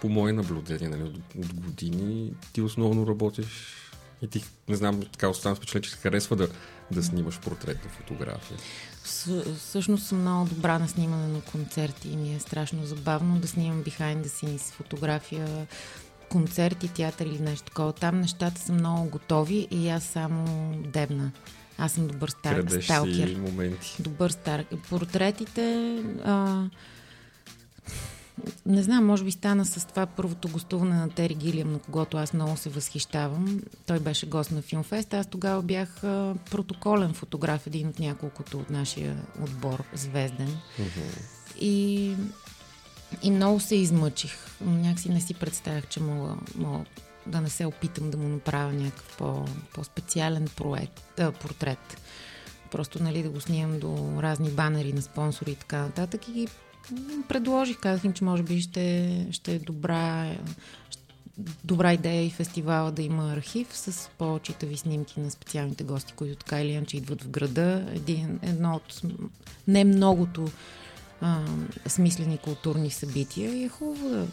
по 0.01 0.09
мое 0.09 0.33
наблюдение 0.33 0.89
нали, 0.89 1.03
от, 1.03 1.17
от 1.39 1.55
години 1.55 2.33
ти 2.53 2.61
основно 2.61 3.07
работиш 3.07 3.82
и 4.23 4.29
ти, 4.29 4.45
не 4.69 4.77
знам, 4.77 5.03
така 5.13 5.29
оставам 5.29 5.57
впечатление, 5.57 5.83
че 5.83 5.91
се 5.91 5.97
харесва 5.97 6.37
да, 6.37 6.49
да 6.91 7.03
снимаш 7.03 7.41
портретна 7.41 7.91
фотография. 7.91 8.59
Всъщност 9.59 10.07
съм 10.07 10.21
много 10.21 10.49
добра 10.49 10.79
на 10.79 10.89
снимане 10.89 11.27
на 11.27 11.41
концерти 11.41 12.09
и 12.09 12.17
ми 12.17 12.35
е 12.35 12.41
страшно 12.41 12.87
забавно 12.87 13.41
да 13.41 13.49
снимам 13.49 13.85
behind 13.85 14.23
the 14.23 14.27
scenes 14.27 14.73
фотография, 14.73 15.67
концерти, 16.29 16.89
театър 16.89 17.27
или 17.27 17.39
нещо 17.41 17.65
такова. 17.65 17.93
Там 17.93 18.21
нещата 18.21 18.61
са 18.61 18.73
много 18.73 19.09
готови 19.09 19.69
и 19.71 19.89
аз 19.89 20.05
само 20.05 20.73
дебна. 20.87 21.33
Аз 21.79 21.93
съм 21.93 22.07
добър 22.07 22.29
стар, 22.29 22.55
Крадеш 22.55 22.85
сталкер. 22.85 23.37
моменти. 23.37 23.97
Добър 24.01 24.31
стар. 24.31 24.65
Портретите... 24.91 25.97
А, 26.25 26.65
не 28.67 28.83
знам, 28.83 29.07
може 29.07 29.25
би 29.25 29.31
стана 29.31 29.65
с 29.65 29.87
това 29.87 30.07
първото 30.07 30.49
гостуване 30.49 30.97
на 30.97 31.11
Тери 31.11 31.35
Гилиам, 31.35 31.73
на 31.73 31.79
когото 31.79 32.17
аз 32.17 32.33
много 32.33 32.57
се 32.57 32.71
възхищавам. 32.71 33.61
Той 33.87 34.01
беше 34.01 34.27
гост 34.27 34.51
на 34.51 34.63
Филмфест. 34.63 35.15
Аз 35.15 35.27
тогава 35.27 35.63
бях 35.63 36.05
а, 36.05 36.35
протоколен 36.51 37.13
фотограф, 37.13 37.67
един 37.67 37.89
от 37.89 37.99
няколкото 37.99 38.59
от 38.59 38.71
нашия 38.71 39.17
отбор, 39.43 39.85
звезден. 39.95 40.49
Mm-hmm. 40.49 41.21
И, 41.61 42.17
и 43.23 43.31
много 43.31 43.61
се 43.61 43.77
измъчих. 43.77 44.37
Някакси 44.61 45.09
не 45.09 45.21
си 45.21 45.35
представях, 45.35 45.87
че 45.89 46.01
мога, 46.01 46.37
мога 46.57 46.85
да 47.27 47.41
не 47.41 47.51
се 47.51 47.67
опитам 47.67 48.11
да 48.11 48.17
му 48.17 48.29
направя 48.29 48.73
някакъв 48.73 49.17
по, 49.19 49.45
по-специален 49.75 50.49
проект, 50.57 51.21
а, 51.21 51.33
портрет. 51.33 52.01
Просто 52.71 53.03
нали, 53.03 53.23
да 53.23 53.29
го 53.29 53.41
снимам 53.41 53.79
до 53.79 54.23
разни 54.23 54.51
банери 54.51 54.93
на 54.93 55.03
спонсори 55.03 55.51
и 55.51 55.57
така 55.57 55.79
нататък. 55.79 56.29
И 56.29 56.49
предложих, 57.29 57.81
казах 57.81 58.05
им, 58.05 58.13
че 58.13 58.25
може 58.25 58.43
би 58.43 58.61
ще, 58.61 59.27
ще 59.31 59.55
е 59.55 59.59
добра, 59.59 60.37
добра 61.65 61.93
идея 61.93 62.27
и 62.27 62.31
фестивала 62.31 62.93
да 62.93 63.03
има 63.03 63.33
архив 63.33 63.77
с 63.77 64.11
по-читави 64.19 64.77
снимки 64.77 65.21
на 65.21 65.31
специалните 65.31 65.85
гости, 65.85 66.13
които 66.13 66.37
така 66.37 66.61
или 66.61 66.71
иначе 66.73 66.97
идват 66.97 67.23
в 67.23 67.29
града. 67.29 67.87
Един, 67.95 68.39
едно 68.43 68.75
от 68.75 69.03
не 69.69 69.85
многото 69.85 70.49
а, 71.21 71.41
смислени 71.87 72.39
културни 72.39 72.91
събития 72.91 73.55
и 73.55 73.65
е 73.65 73.69
хубаво 73.69 74.09
да, 74.09 74.27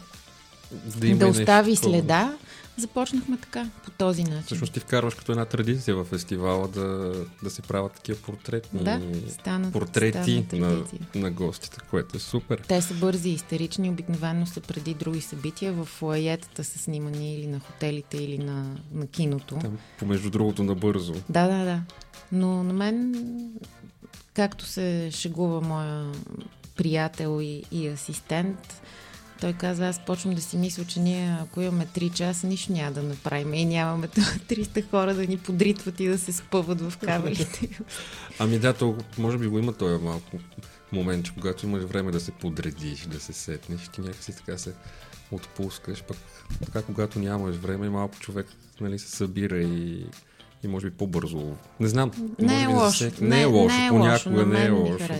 да, 0.72 1.16
да 1.16 1.26
остави 1.26 1.70
нещо, 1.70 1.88
следа. 1.88 2.36
Започнахме 2.76 3.36
така, 3.36 3.70
по 3.84 3.90
този 3.90 4.24
начин. 4.24 4.42
Всъщност 4.42 4.72
ти 4.72 4.80
вкарваш 4.80 5.14
като 5.14 5.32
една 5.32 5.44
традиция 5.44 5.96
в 5.96 6.04
фестивала 6.04 6.68
да, 6.68 7.12
да 7.42 7.50
се 7.50 7.62
правят 7.62 7.92
такива 7.92 8.18
портретни 8.18 8.84
да, 8.84 9.00
станат, 9.28 9.72
портрети 9.72 10.44
на, 10.52 10.84
на 11.14 11.30
гостите, 11.30 11.78
което 11.90 12.16
е 12.16 12.20
супер. 12.20 12.62
Те 12.68 12.82
са 12.82 12.94
бързи 12.94 13.30
и 13.30 13.32
истерични, 13.32 13.90
обикновено 13.90 14.46
са 14.46 14.60
преди 14.60 14.94
други 14.94 15.20
събития, 15.20 15.72
в 15.72 16.02
лаетата 16.02 16.64
са 16.64 16.78
снимани 16.78 17.34
или 17.34 17.46
на 17.46 17.60
хотелите, 17.60 18.16
или 18.16 18.38
на, 18.38 18.76
на 18.92 19.06
киното. 19.06 19.54
Там, 19.54 19.78
помежду 19.98 20.30
другото, 20.30 20.64
набързо. 20.64 21.12
Да, 21.12 21.48
да, 21.48 21.64
да. 21.64 21.80
Но 22.32 22.64
на 22.64 22.72
мен, 22.72 23.14
както 24.34 24.64
се 24.64 25.08
шегува 25.12 25.60
моя 25.60 26.12
приятел 26.76 27.40
и, 27.42 27.64
и 27.72 27.88
асистент, 27.88 28.82
той 29.40 29.52
каза, 29.52 29.88
аз 29.88 30.04
почвам 30.04 30.34
да 30.34 30.40
си 30.40 30.56
мисля, 30.56 30.84
че 30.84 31.00
ние, 31.00 31.36
ако 31.42 31.60
имаме 31.60 31.86
3 31.86 32.12
часа, 32.12 32.46
нищо 32.46 32.72
няма 32.72 32.92
да 32.92 33.02
направим 33.02 33.54
и 33.54 33.64
нямаме 33.64 34.08
300 34.08 34.84
хора 34.90 35.14
да 35.14 35.26
ни 35.26 35.38
подритват 35.38 36.00
и 36.00 36.08
да 36.08 36.18
се 36.18 36.32
спъват 36.32 36.80
в 36.80 36.98
кабелите. 36.98 37.68
ами 38.38 38.58
да, 38.58 38.72
то, 38.72 38.96
може 39.18 39.38
би 39.38 39.46
го 39.46 39.58
има 39.58 39.72
този 39.72 40.04
малко 40.04 40.38
момент, 40.92 41.24
че 41.24 41.34
когато 41.34 41.66
имаш 41.66 41.82
време 41.82 42.10
да 42.10 42.20
се 42.20 42.30
подредиш, 42.30 43.00
да 43.00 43.20
се 43.20 43.32
сетнеш, 43.32 43.88
ти 43.88 44.00
някакси 44.00 44.36
така 44.36 44.58
се 44.58 44.72
отпускаш, 45.30 46.02
пък 46.02 46.16
така 46.64 46.82
когато 46.82 47.18
нямаш 47.18 47.56
време, 47.56 47.90
малко 47.90 48.18
човек 48.20 48.46
нали, 48.80 48.98
се 48.98 49.10
събира 49.10 49.58
и 49.58 50.06
и 50.62 50.68
може 50.68 50.90
би 50.90 50.96
по-бързо. 50.96 51.56
Не 51.80 51.88
знам. 51.88 52.10
Не 52.38 52.62
е 52.62 52.66
лошо. 52.66 53.04
Не, 53.20 53.28
не 53.28 53.42
е 53.42 53.44
лошо. 53.44 53.76
Не 53.76 53.86
е 53.86 53.88
Понякога 53.88 54.36
лошо, 54.36 54.46
не 54.46 54.64
е 54.64 54.70
лошо. 54.70 55.14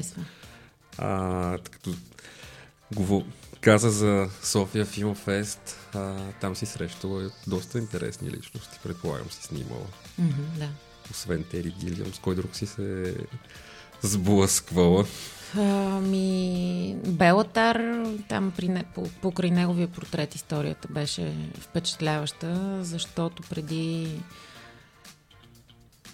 А, 0.98 1.58
като 1.70 1.94
го 2.94 3.24
каза 3.60 3.90
за 3.90 4.28
София 4.42 4.84
Филм 4.84 5.14
Фест. 5.14 5.76
А, 5.94 6.16
там 6.40 6.56
си 6.56 6.66
срещала 6.66 7.30
доста 7.46 7.78
интересни 7.78 8.30
личности, 8.30 8.78
предполагам 8.82 9.30
си 9.30 9.42
снимала. 9.42 9.86
Mm-hmm, 10.20 10.58
да. 10.58 10.68
Освен 11.10 11.44
Тери 11.50 11.74
Гилиам, 11.80 12.14
с 12.14 12.18
кой 12.18 12.34
друг 12.34 12.56
си 12.56 12.66
се 12.66 13.14
сблъсквала? 14.02 15.04
Ами, 15.56 16.96
Белатар, 17.06 18.04
там 18.28 18.52
при 18.56 18.68
не, 18.68 18.84
по, 18.94 19.02
покрай 19.22 19.50
неговия 19.50 19.88
портрет 19.88 20.34
историята 20.34 20.88
беше 20.90 21.34
впечатляваща, 21.60 22.78
защото 22.84 23.42
преди 23.50 24.20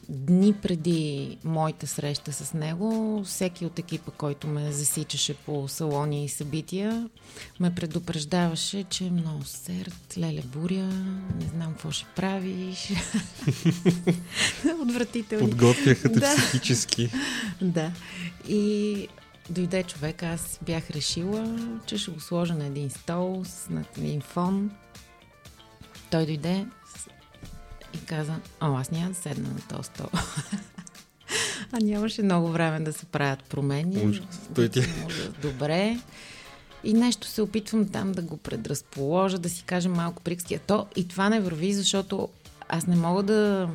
дни 0.08 0.52
преди 0.52 1.38
моята 1.44 1.86
среща 1.86 2.32
с 2.32 2.54
него, 2.54 3.22
всеки 3.24 3.66
от 3.66 3.78
екипа, 3.78 4.10
който 4.10 4.46
ме 4.46 4.72
засичаше 4.72 5.34
по 5.34 5.68
салони 5.68 6.24
и 6.24 6.28
събития, 6.28 7.08
ме 7.60 7.74
предупреждаваше, 7.74 8.84
че 8.84 9.06
е 9.06 9.10
много 9.10 9.44
серд, 9.44 10.14
леле 10.18 10.42
буря, 10.42 10.86
не 11.40 11.46
знам 11.54 11.72
какво 11.72 11.90
ще 11.90 12.06
правиш. 12.16 12.92
Отвратително. 14.82 15.48
Подготвяха 15.48 16.12
те 16.12 16.20
да. 16.20 16.36
психически. 16.36 17.10
да. 17.62 17.92
И 18.48 19.08
дойде 19.50 19.82
човек, 19.82 20.22
аз 20.22 20.58
бях 20.62 20.90
решила, 20.90 21.58
че 21.86 21.98
ще 21.98 22.10
го 22.10 22.20
сложа 22.20 22.54
на 22.54 22.66
един 22.66 22.90
стол, 22.90 23.44
на 23.70 23.84
един 23.98 24.20
фон. 24.20 24.70
Той 26.10 26.26
дойде, 26.26 26.66
каза, 27.96 28.34
о, 28.60 28.76
аз 28.76 28.90
няма 28.90 29.08
да 29.08 29.14
седна 29.14 29.48
на 29.48 29.76
този 29.76 29.86
стол. 29.86 30.06
а 31.72 31.80
нямаше 31.80 32.22
много 32.22 32.48
време 32.48 32.80
да 32.80 32.92
се 32.92 33.06
правят 33.06 33.44
промени. 33.44 34.06
Ужас, 34.08 34.24
той 34.54 34.68
ти. 34.68 34.82
Добре. 35.42 35.98
И 36.84 36.92
нещо 36.92 37.26
се 37.26 37.42
опитвам 37.42 37.88
там 37.88 38.12
да 38.12 38.22
го 38.22 38.36
предразположа, 38.36 39.38
да 39.38 39.48
си 39.48 39.62
кажа 39.62 39.88
малко 39.88 40.22
приказки. 40.22 40.58
То 40.66 40.86
и 40.96 41.08
това 41.08 41.28
не 41.28 41.40
върви, 41.40 41.72
защото 41.72 42.28
аз 42.68 42.86
не 42.86 42.96
мога 42.96 43.22
да... 43.22 43.68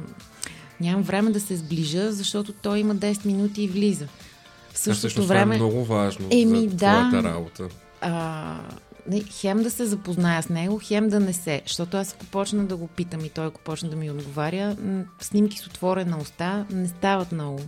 Нямам 0.80 1.04
време 1.04 1.32
да 1.32 1.40
се 1.40 1.56
сближа, 1.56 2.12
защото 2.12 2.54
той 2.54 2.80
има 2.80 2.96
10 2.96 3.26
минути 3.26 3.64
и 3.64 3.68
влиза. 3.68 4.08
В 4.74 4.80
същото 4.80 5.26
време... 5.26 5.56
Това 5.56 5.66
е 5.66 5.70
много 5.70 5.86
важно 5.86 6.28
Еми, 6.32 6.60
за 6.60 6.76
да, 6.76 7.10
твоята 7.10 7.30
работа. 7.30 7.68
А, 8.02 8.60
хем 9.30 9.64
да 9.64 9.72
се 9.72 9.86
запозная 9.86 10.44
с 10.44 10.50
него, 10.50 10.80
хем 10.84 11.10
да 11.10 11.20
не 11.20 11.34
се. 11.34 11.62
Защото 11.66 11.98
аз 11.98 12.14
ако 12.14 12.26
почна 12.26 12.66
да 12.66 12.78
го 12.78 12.88
питам 12.88 13.26
и 13.26 13.30
той 13.30 13.46
ако 13.46 13.62
почна 13.62 13.90
да 13.90 13.96
ми 13.96 14.12
отговаря, 14.12 14.78
снимки 15.20 15.58
с 15.58 15.68
отворена 15.68 16.18
уста 16.18 16.66
не 16.70 16.88
стават 16.88 17.32
много. 17.32 17.60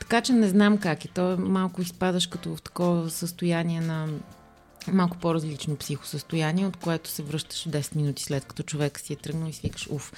Така 0.00 0.20
че 0.20 0.32
не 0.32 0.48
знам 0.48 0.78
как 0.78 1.04
е. 1.04 1.08
То 1.08 1.36
малко 1.38 1.82
изпадаш 1.82 2.26
като 2.26 2.56
в 2.56 2.62
такова 2.62 3.10
състояние 3.10 3.80
на 3.80 4.08
малко 4.92 5.16
по-различно 5.16 5.76
психосъстояние, 5.76 6.66
от 6.66 6.76
което 6.76 7.10
се 7.10 7.22
връщаш 7.22 7.68
10 7.68 7.96
минути 7.96 8.22
след 8.22 8.44
като 8.44 8.62
човек 8.62 9.00
си 9.00 9.12
е 9.12 9.16
тръгнал 9.16 9.48
и 9.48 9.52
свикаш, 9.52 9.88
уф, 9.90 10.12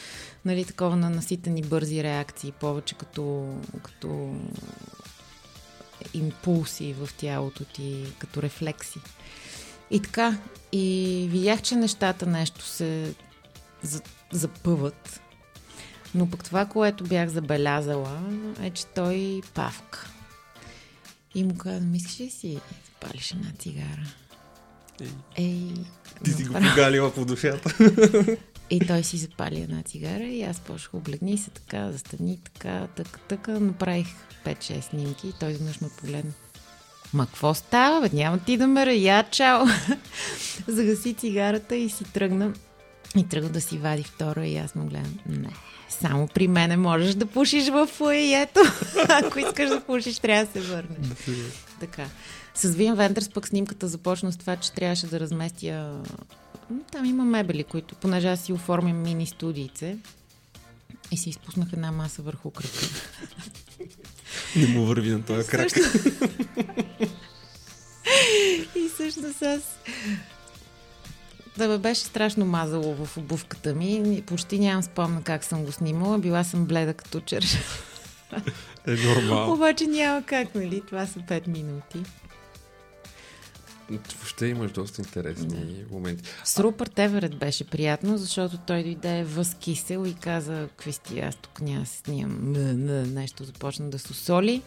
нали, 0.44 0.64
такова 0.64 0.96
на 0.96 1.10
наситени 1.10 1.62
бързи 1.62 2.02
реакции, 2.02 2.52
повече 2.52 2.94
като, 2.94 3.54
като 3.82 4.34
импулси 6.14 6.92
в 6.92 7.08
тялото 7.16 7.64
ти, 7.64 8.04
като 8.18 8.42
рефлекси. 8.42 9.00
И 9.90 10.00
така, 10.00 10.38
и 10.72 11.26
видях, 11.30 11.62
че 11.62 11.76
нещата 11.76 12.26
нещо 12.26 12.64
се 12.64 13.14
запъват. 14.32 15.20
Но 16.14 16.30
пък 16.30 16.44
това, 16.44 16.66
което 16.66 17.04
бях 17.04 17.28
забелязала, 17.28 18.20
е, 18.62 18.70
че 18.70 18.86
той 18.86 19.40
павка. 19.54 20.10
И 21.34 21.44
му 21.44 21.56
каза, 21.56 21.80
мислиш 21.80 22.20
ли 22.20 22.30
си, 22.30 22.60
палиш 23.00 23.30
една 23.30 23.52
цигара? 23.58 24.06
Ей. 25.00 25.08
Ей, 25.36 25.74
Ти 26.24 26.32
си 26.32 26.44
го 26.44 26.54
погалила 26.54 27.14
по 27.14 27.24
душата. 27.24 27.74
И 28.70 28.86
той 28.86 29.04
си 29.04 29.16
запали 29.16 29.60
една 29.60 29.82
цигара 29.82 30.24
и 30.24 30.42
аз 30.42 30.60
почнах 30.60 30.94
облегни 30.94 31.38
се 31.38 31.50
така, 31.50 31.92
застани 31.92 32.38
така, 32.44 32.88
така, 32.96 33.18
така. 33.28 33.60
Направих 33.60 34.06
5-6 34.44 34.80
снимки 34.80 35.28
и 35.28 35.32
той 35.40 35.50
изведнъж 35.50 35.80
ме 35.80 35.88
погледна. 36.00 36.32
Ма 37.14 37.26
какво 37.26 37.54
става, 37.54 38.00
бе? 38.00 38.16
Няма 38.16 38.38
ти 38.38 38.56
да 38.56 38.66
ме 38.66 38.92
я, 38.92 39.25
чао! 39.30 39.66
Загаси 40.68 41.14
цигарата 41.14 41.76
и 41.76 41.88
си 41.88 42.04
тръгна. 42.04 42.52
И 43.16 43.28
тръгна 43.28 43.49
да 43.49 43.61
си 43.61 43.78
вади 43.78 44.02
втора 44.02 44.47
и 44.47 44.56
аз 44.56 44.75
му 44.75 44.87
гледам. 44.87 45.18
Не, 45.26 45.50
само 45.88 46.28
при 46.28 46.49
мене 46.49 46.76
можеш 46.76 47.14
да 47.14 47.26
пушиш 47.26 47.68
в 47.68 47.87
фуеето. 47.87 48.61
Ако 49.09 49.38
искаш 49.38 49.68
да 49.68 49.80
пушиш, 49.80 50.18
трябва 50.18 50.44
да 50.44 50.52
се 50.52 50.61
върнеш. 50.61 51.06
така. 51.80 52.06
С 52.54 52.75
Вин 52.75 52.94
Вендърс 52.94 53.28
пък 53.28 53.49
снимката 53.49 53.88
започна 53.88 54.33
с 54.33 54.37
това, 54.37 54.56
че 54.56 54.73
трябваше 54.73 55.06
да 55.06 55.21
разместя... 55.21 56.02
Там 56.92 57.04
има 57.04 57.25
мебели, 57.25 57.64
които, 57.64 57.94
понеже 57.94 58.28
аз 58.28 58.40
си 58.40 58.52
оформям 58.52 59.02
мини 59.02 59.26
студийце 59.26 59.97
и 61.11 61.16
си 61.16 61.30
изпуснах 61.30 61.73
една 61.73 61.92
маса 61.92 62.23
върху 62.23 62.50
кръка. 62.50 62.78
Не 64.56 64.66
му 64.66 64.84
върви 64.84 65.11
на 65.11 65.23
този 65.23 65.49
крак. 65.49 65.68
и 68.76 68.88
всъщност 68.94 69.42
аз 69.42 69.78
да 71.56 71.68
бе 71.68 71.78
беше 71.78 72.00
страшно 72.00 72.44
мазало 72.44 72.94
в 72.94 73.16
обувката 73.16 73.75
ми. 73.75 74.23
Почти 74.26 74.58
нямам 74.58 74.82
спомна 74.82 75.23
как 75.23 75.44
съм 75.44 75.64
го 75.64 75.73
снимала. 75.73 76.18
Била 76.18 76.44
съм 76.44 76.64
бледа 76.66 76.94
като 76.94 77.20
черша. 77.20 77.58
Е 78.87 78.90
нормално. 78.90 79.52
Обаче 79.52 79.87
няма 79.87 80.23
как, 80.23 80.54
нали? 80.54 80.82
Това 80.88 81.06
са 81.06 81.18
5 81.18 81.49
минути. 81.49 81.99
Въобще 83.98 84.46
имаш 84.46 84.72
доста 84.72 85.02
интересни 85.02 85.48
да. 85.48 85.94
моменти. 85.94 86.24
С 86.44 86.60
Рупърт 86.60 86.98
Еверет 86.98 87.38
беше 87.38 87.64
приятно, 87.64 88.18
защото 88.18 88.58
той 88.58 88.82
дойде 88.82 89.24
възкисел 89.24 90.06
и 90.06 90.14
каза, 90.14 90.68
какви 90.68 90.92
сти, 90.92 91.20
аз 91.20 91.36
тук 91.36 91.60
няма 91.60 91.86
се 91.86 91.98
снимам. 91.98 92.52
Нещо 93.14 93.44
започна 93.44 93.90
да 93.90 93.98
се 93.98 94.14
соли. 94.14 94.62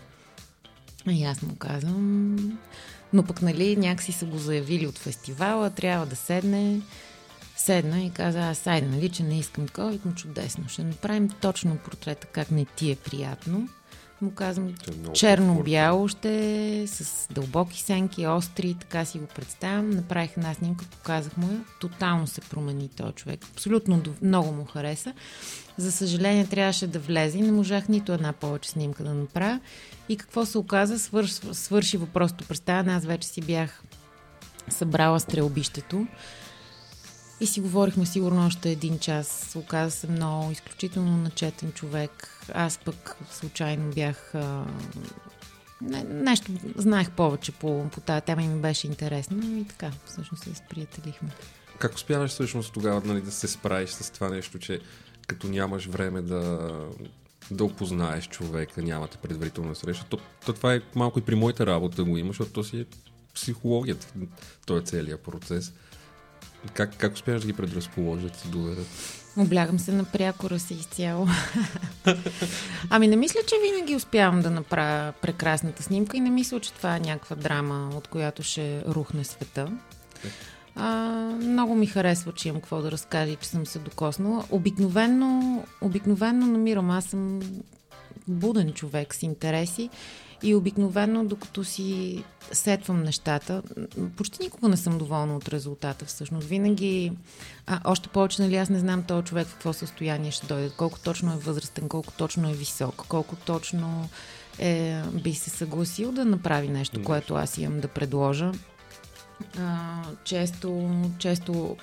И 1.09 1.23
аз 1.23 1.41
му 1.41 1.55
казвам, 1.55 2.35
но 3.13 3.23
пък, 3.23 3.41
нали, 3.41 3.75
някакси 3.75 4.11
са 4.11 4.25
го 4.25 4.37
заявили 4.37 4.87
от 4.87 4.97
фестивала, 4.97 5.69
трябва 5.69 6.05
да 6.05 6.15
седне. 6.15 6.81
Седна 7.55 8.01
и 8.01 8.09
каза, 8.09 8.39
аз 8.39 8.67
айде, 8.67 8.87
нали, 8.87 9.09
че 9.09 9.23
не 9.23 9.39
искам 9.39 9.67
такова, 9.67 9.93
и 9.93 9.99
чудесно. 10.15 10.69
Ще 10.69 10.83
направим 10.83 11.29
точно 11.29 11.77
портрета, 11.77 12.27
как 12.27 12.51
не 12.51 12.65
ти 12.65 12.91
е 12.91 12.95
приятно 12.95 13.69
му 14.21 14.31
казвам, 14.31 14.67
е 14.67 14.73
черно-бяло 15.13 16.07
ще 16.07 16.29
е, 16.81 16.87
с 16.87 17.27
дълбоки 17.31 17.81
сенки, 17.81 18.27
остри, 18.27 18.75
така 18.79 19.05
си 19.05 19.19
го 19.19 19.25
представям. 19.25 19.89
Направих 19.89 20.37
една 20.37 20.53
снимка, 20.53 20.85
показах 20.85 21.37
му 21.37 21.51
я. 21.51 21.61
Тотално 21.79 22.27
се 22.27 22.41
промени 22.41 22.89
този 22.89 23.13
човек. 23.13 23.45
Абсолютно 23.53 24.03
много 24.21 24.51
му 24.51 24.65
хареса. 24.65 25.13
За 25.77 25.91
съжаление 25.91 26.47
трябваше 26.47 26.87
да 26.87 26.99
влезе 26.99 27.37
и 27.37 27.41
не 27.41 27.51
можах 27.51 27.89
нито 27.89 28.13
една 28.13 28.33
повече 28.33 28.69
снимка 28.69 29.03
да 29.03 29.13
направя. 29.13 29.59
И 30.09 30.17
какво 30.17 30.45
се 30.45 30.57
оказа? 30.57 30.99
Свърш, 30.99 31.31
свърши 31.51 31.97
въпросното 31.97 32.45
представяне. 32.45 32.93
Аз 32.93 33.05
вече 33.05 33.27
си 33.27 33.41
бях 33.41 33.83
събрала 34.69 35.19
стрелбището. 35.19 36.07
И 37.39 37.47
си 37.47 37.61
говорихме 37.61 38.05
сигурно 38.05 38.45
още 38.45 38.69
един 38.71 38.99
час. 38.99 39.55
Оказа 39.55 39.91
се 39.91 40.07
много 40.07 40.51
изключително 40.51 41.17
начетен 41.17 41.71
човек. 41.71 42.29
Аз 42.53 42.77
пък 42.77 43.17
случайно 43.31 43.91
бях... 43.93 44.35
А, 44.35 44.65
не, 45.81 46.03
нещо 46.03 46.51
знаех 46.75 47.11
повече 47.11 47.51
по, 47.51 47.89
по 47.89 48.01
тази 48.01 48.21
тема 48.21 48.43
и 48.43 48.47
ми 48.47 48.61
беше 48.61 48.87
интересно 48.87 49.57
и 49.57 49.65
така, 49.67 49.91
всъщност 50.05 50.43
се 50.43 50.55
сприятелихме. 50.55 51.29
Как 51.79 51.95
успяваш 51.95 52.31
всъщност 52.31 52.73
тогава 52.73 53.01
нали, 53.05 53.21
да 53.21 53.31
се 53.31 53.47
справиш 53.47 53.89
с 53.89 54.11
това 54.11 54.29
нещо, 54.29 54.59
че 54.59 54.79
като 55.27 55.47
нямаш 55.47 55.85
време 55.85 56.21
да, 56.21 56.69
да 57.51 57.63
опознаеш 57.63 58.27
човека, 58.29 58.81
нямате 58.81 59.17
предварителна 59.17 59.75
среща, 59.75 60.05
то, 60.09 60.17
то 60.45 60.53
това 60.53 60.73
е 60.73 60.81
малко 60.95 61.19
и 61.19 61.21
при 61.21 61.35
моята 61.35 61.65
работа 61.65 62.03
го 62.03 62.17
има, 62.17 62.29
защото 62.29 62.51
то 62.51 62.63
си 62.63 62.79
е 62.79 62.85
психологията, 63.33 64.07
той 64.65 64.79
е 64.79 64.83
целият 64.83 65.21
процес. 65.21 65.73
Как, 66.73 66.97
как 66.97 67.13
успяваш 67.13 67.41
да 67.41 67.47
ги 67.47 67.53
предразположат, 67.53 68.35
се 68.35 68.47
доверят? 68.47 68.87
Облягам 69.37 69.79
се 69.79 69.91
на 69.91 70.03
прякора 70.03 70.59
си 70.59 70.73
изцяло. 70.73 71.27
ами 72.89 73.07
не 73.07 73.15
мисля, 73.15 73.39
че 73.47 73.55
винаги 73.63 73.95
успявам 73.95 74.41
да 74.41 74.49
направя 74.49 75.13
прекрасната 75.21 75.83
снимка 75.83 76.17
и 76.17 76.19
не 76.19 76.29
мисля, 76.29 76.59
че 76.59 76.73
това 76.73 76.95
е 76.95 76.99
някаква 76.99 77.35
драма, 77.35 77.89
от 77.95 78.07
която 78.07 78.43
ще 78.43 78.83
рухне 78.85 79.23
света. 79.23 79.71
А, 80.75 80.91
много 81.39 81.75
ми 81.75 81.85
харесва, 81.85 82.31
че 82.31 82.47
имам 82.47 82.61
какво 82.61 82.81
да 82.81 82.91
разкажа 82.91 83.31
и 83.31 83.35
че 83.35 83.49
съм 83.49 83.65
се 83.65 83.79
докоснала. 83.79 84.43
Обикновенно, 84.49 85.63
обикновенно 85.81 86.47
намирам. 86.47 86.91
Аз 86.91 87.05
съм 87.05 87.41
буден 88.27 88.73
човек 88.73 89.15
с 89.15 89.23
интереси 89.23 89.89
и 90.43 90.55
обикновено, 90.55 91.25
докато 91.25 91.63
си 91.63 92.23
сетвам 92.51 93.03
нещата, 93.03 93.61
почти 94.17 94.43
никога 94.43 94.69
не 94.69 94.77
съм 94.77 94.97
доволна 94.97 95.35
от 95.35 95.49
резултата 95.49 96.05
всъщност. 96.05 96.47
Винаги, 96.47 97.11
а, 97.67 97.79
още 97.85 98.09
повече, 98.09 98.41
нали, 98.41 98.55
аз 98.55 98.69
не 98.69 98.79
знам 98.79 99.03
този 99.03 99.25
човек 99.25 99.47
в 99.47 99.53
какво 99.53 99.73
състояние 99.73 100.31
ще 100.31 100.47
дойде, 100.47 100.69
колко 100.77 100.99
точно 100.99 101.33
е 101.33 101.37
възрастен, 101.37 101.89
колко 101.89 102.13
точно 102.17 102.49
е 102.49 102.53
висок, 102.53 102.95
колко 103.07 103.35
точно 103.35 104.09
е, 104.59 105.01
би 105.13 105.33
се 105.33 105.49
съгласил 105.49 106.11
да 106.11 106.25
направи 106.25 106.67
нещо, 106.67 107.03
което 107.03 107.35
аз 107.35 107.57
имам 107.57 107.79
да 107.79 107.87
предложа. 107.87 108.51
А, 109.59 110.01
често, 110.23 110.91
често 111.19 111.77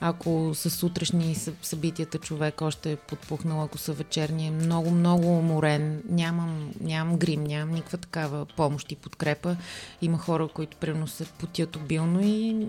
ако 0.00 0.50
са 0.54 0.70
сутрешни 0.70 1.36
събитията 1.62 2.18
човек 2.18 2.62
още 2.62 2.92
е 2.92 2.96
подпухнал, 2.96 3.62
ако 3.62 3.78
са 3.78 3.92
вечерни 3.92 4.46
е 4.46 4.50
много, 4.50 4.90
много 4.90 5.38
уморен, 5.38 6.02
нямам, 6.08 6.72
нямам 6.80 7.16
грим, 7.16 7.44
нямам 7.44 7.74
никаква 7.74 7.98
такава 7.98 8.46
помощ 8.46 8.92
и 8.92 8.96
подкрепа. 8.96 9.56
Има 10.02 10.18
хора, 10.18 10.48
които 10.48 10.76
примерно 10.76 11.06
се 11.06 11.24
потят 11.24 11.76
обилно 11.76 12.20
и 12.22 12.66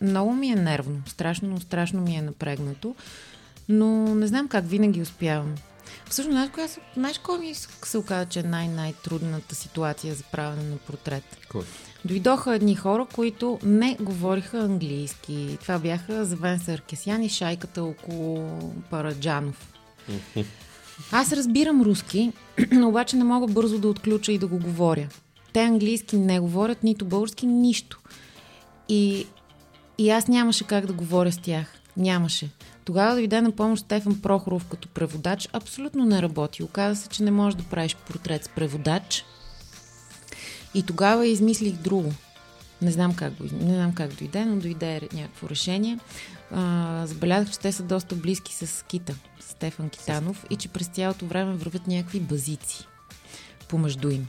много 0.00 0.32
ми 0.32 0.48
е 0.48 0.54
нервно, 0.54 1.02
страшно, 1.06 1.60
страшно 1.60 2.00
ми 2.00 2.16
е 2.16 2.22
напрегнато, 2.22 2.94
но 3.68 4.14
не 4.14 4.26
знам 4.26 4.48
как 4.48 4.68
винаги 4.68 5.02
успявам. 5.02 5.54
Всъщност, 6.10 6.34
знаеш, 6.34 6.50
коя, 6.50 6.68
знаеш 6.94 7.18
кой 7.18 7.38
ми 7.38 7.54
се 7.84 7.98
оказа, 7.98 8.26
че 8.26 8.40
е 8.40 8.42
най-най-трудната 8.42 9.54
ситуация 9.54 10.14
за 10.14 10.24
правене 10.24 10.62
на 10.62 10.76
портрет? 10.76 11.24
Кой? 11.48 11.64
Дойдоха 12.04 12.54
едни 12.54 12.74
хора, 12.74 13.06
които 13.14 13.58
не 13.62 13.96
говориха 14.00 14.58
английски. 14.58 15.58
Това 15.60 15.78
бяха 15.78 16.24
Завен 16.24 16.58
Саркесян 16.58 17.22
и 17.22 17.28
шайката 17.28 17.82
около 17.82 18.58
Параджанов. 18.90 19.72
Аз 21.12 21.32
разбирам 21.32 21.82
руски, 21.82 22.32
но 22.72 22.88
обаче 22.88 23.16
не 23.16 23.24
мога 23.24 23.46
бързо 23.46 23.78
да 23.78 23.88
отключа 23.88 24.32
и 24.32 24.38
да 24.38 24.46
го 24.46 24.58
говоря. 24.58 25.08
Те 25.52 25.60
английски 25.60 26.16
не 26.16 26.40
говорят, 26.40 26.82
нито 26.82 27.04
български, 27.04 27.46
нищо. 27.46 28.00
И, 28.88 29.26
и 29.98 30.10
аз 30.10 30.28
нямаше 30.28 30.66
как 30.66 30.86
да 30.86 30.92
говоря 30.92 31.32
с 31.32 31.38
тях. 31.38 31.66
Нямаше. 31.96 32.50
Тогава 32.84 33.14
дойде 33.14 33.40
на 33.40 33.50
помощ 33.50 33.84
Стефан 33.84 34.20
Прохоров 34.20 34.64
като 34.64 34.88
преводач. 34.88 35.48
Абсолютно 35.52 36.04
не 36.04 36.22
работи. 36.22 36.62
Оказа 36.62 37.02
се, 37.02 37.08
че 37.08 37.22
не 37.22 37.30
можеш 37.30 37.56
да 37.56 37.64
правиш 37.64 37.96
портрет 37.96 38.44
с 38.44 38.48
преводач. 38.48 39.24
И 40.74 40.82
тогава 40.82 41.26
измислих 41.26 41.72
друго. 41.72 42.12
Не 42.82 42.90
знам 42.90 43.14
как, 43.14 43.34
го, 43.34 43.44
не 43.44 43.74
знам 43.74 43.94
как 43.94 44.14
дойде, 44.14 44.44
но 44.44 44.56
дойде 44.56 45.08
някакво 45.12 45.48
решение. 45.48 45.98
А, 46.50 47.02
забелязах, 47.06 47.52
че 47.52 47.58
те 47.58 47.72
са 47.72 47.82
доста 47.82 48.14
близки 48.14 48.54
с 48.54 48.84
Кита, 48.86 49.14
с 49.40 49.50
Стефан 49.50 49.88
Китанов, 49.88 50.46
и 50.50 50.56
че 50.56 50.68
през 50.68 50.86
цялото 50.86 51.26
време 51.26 51.54
вървят 51.54 51.86
някакви 51.86 52.20
базици 52.20 52.86
помежду 53.70 54.10
им. 54.10 54.28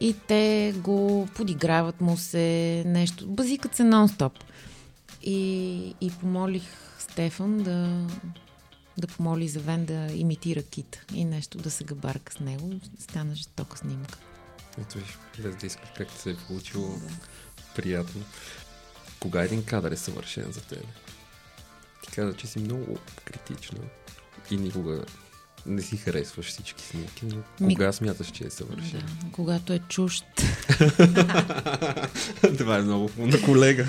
И 0.00 0.14
те 0.28 0.74
го 0.76 1.28
подиграват 1.34 2.00
му 2.00 2.16
се 2.16 2.82
нещо. 2.86 3.26
Базикат 3.26 3.74
се 3.74 3.82
нон-стоп. 3.82 4.32
И, 5.22 5.94
и 6.00 6.10
помолих 6.10 6.62
Стефан 6.98 7.58
да, 7.58 8.06
да 8.98 9.06
помоли 9.06 9.48
за 9.48 9.60
Вен 9.60 9.84
да 9.84 10.08
имитира 10.14 10.62
кит 10.62 11.06
и 11.14 11.24
нещо 11.24 11.58
да 11.58 11.70
се 11.70 11.84
габарка 11.84 12.32
с 12.32 12.40
него. 12.40 12.72
Стана 12.98 13.34
жестока 13.34 13.78
снимка. 13.78 14.18
Ето 14.80 14.98
виж, 14.98 15.18
без 15.38 15.56
да 15.56 15.66
искаш 15.66 15.88
как 15.96 16.10
се 16.10 16.30
е 16.30 16.36
получило 16.46 16.88
да. 16.88 17.10
приятно. 17.76 18.22
Кога 19.20 19.42
един 19.42 19.64
кадър 19.64 19.92
е 19.92 19.96
съвършен 19.96 20.52
за 20.52 20.60
теб? 20.60 20.84
Ти 22.02 22.12
каза, 22.12 22.36
че 22.36 22.46
си 22.46 22.58
много 22.58 22.98
критична 23.24 23.78
и 24.50 24.56
никога 24.56 25.04
не 25.66 25.82
си 25.82 25.96
харесваш 25.96 26.46
всички 26.46 26.84
снимки, 26.84 27.24
но 27.24 27.66
Ми... 27.66 27.74
кога 27.74 27.92
смяташ, 27.92 28.30
че 28.30 28.44
е 28.44 28.50
съвършен? 28.50 29.02
Да, 29.22 29.32
когато 29.32 29.72
е 29.72 29.78
чужд. 29.78 30.24
Това 32.58 32.78
е 32.78 32.82
много 32.82 33.10
на 33.18 33.42
колега. 33.42 33.88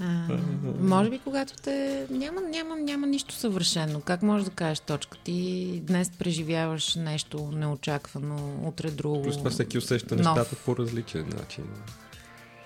А, 0.00 0.38
може 0.80 1.10
би, 1.10 1.18
когато 1.18 1.54
те... 1.62 2.06
Няма, 2.10 2.40
няма, 2.40 2.76
няма 2.76 3.06
нищо 3.06 3.34
съвършено. 3.34 4.00
Как 4.00 4.22
можеш 4.22 4.44
да 4.44 4.50
кажеш 4.50 4.80
точка? 4.80 5.18
Ти 5.24 5.80
днес 5.86 6.10
преживяваш 6.18 6.94
нещо 6.94 7.50
неочаквано, 7.52 8.60
утре 8.64 8.90
друго. 8.90 9.22
Плюс 9.22 9.38
това 9.38 9.50
всеки 9.50 9.78
усеща 9.78 10.16
нов. 10.16 10.36
нещата 10.36 10.56
по 10.56 10.76
различен 10.76 11.28
начин. 11.38 11.64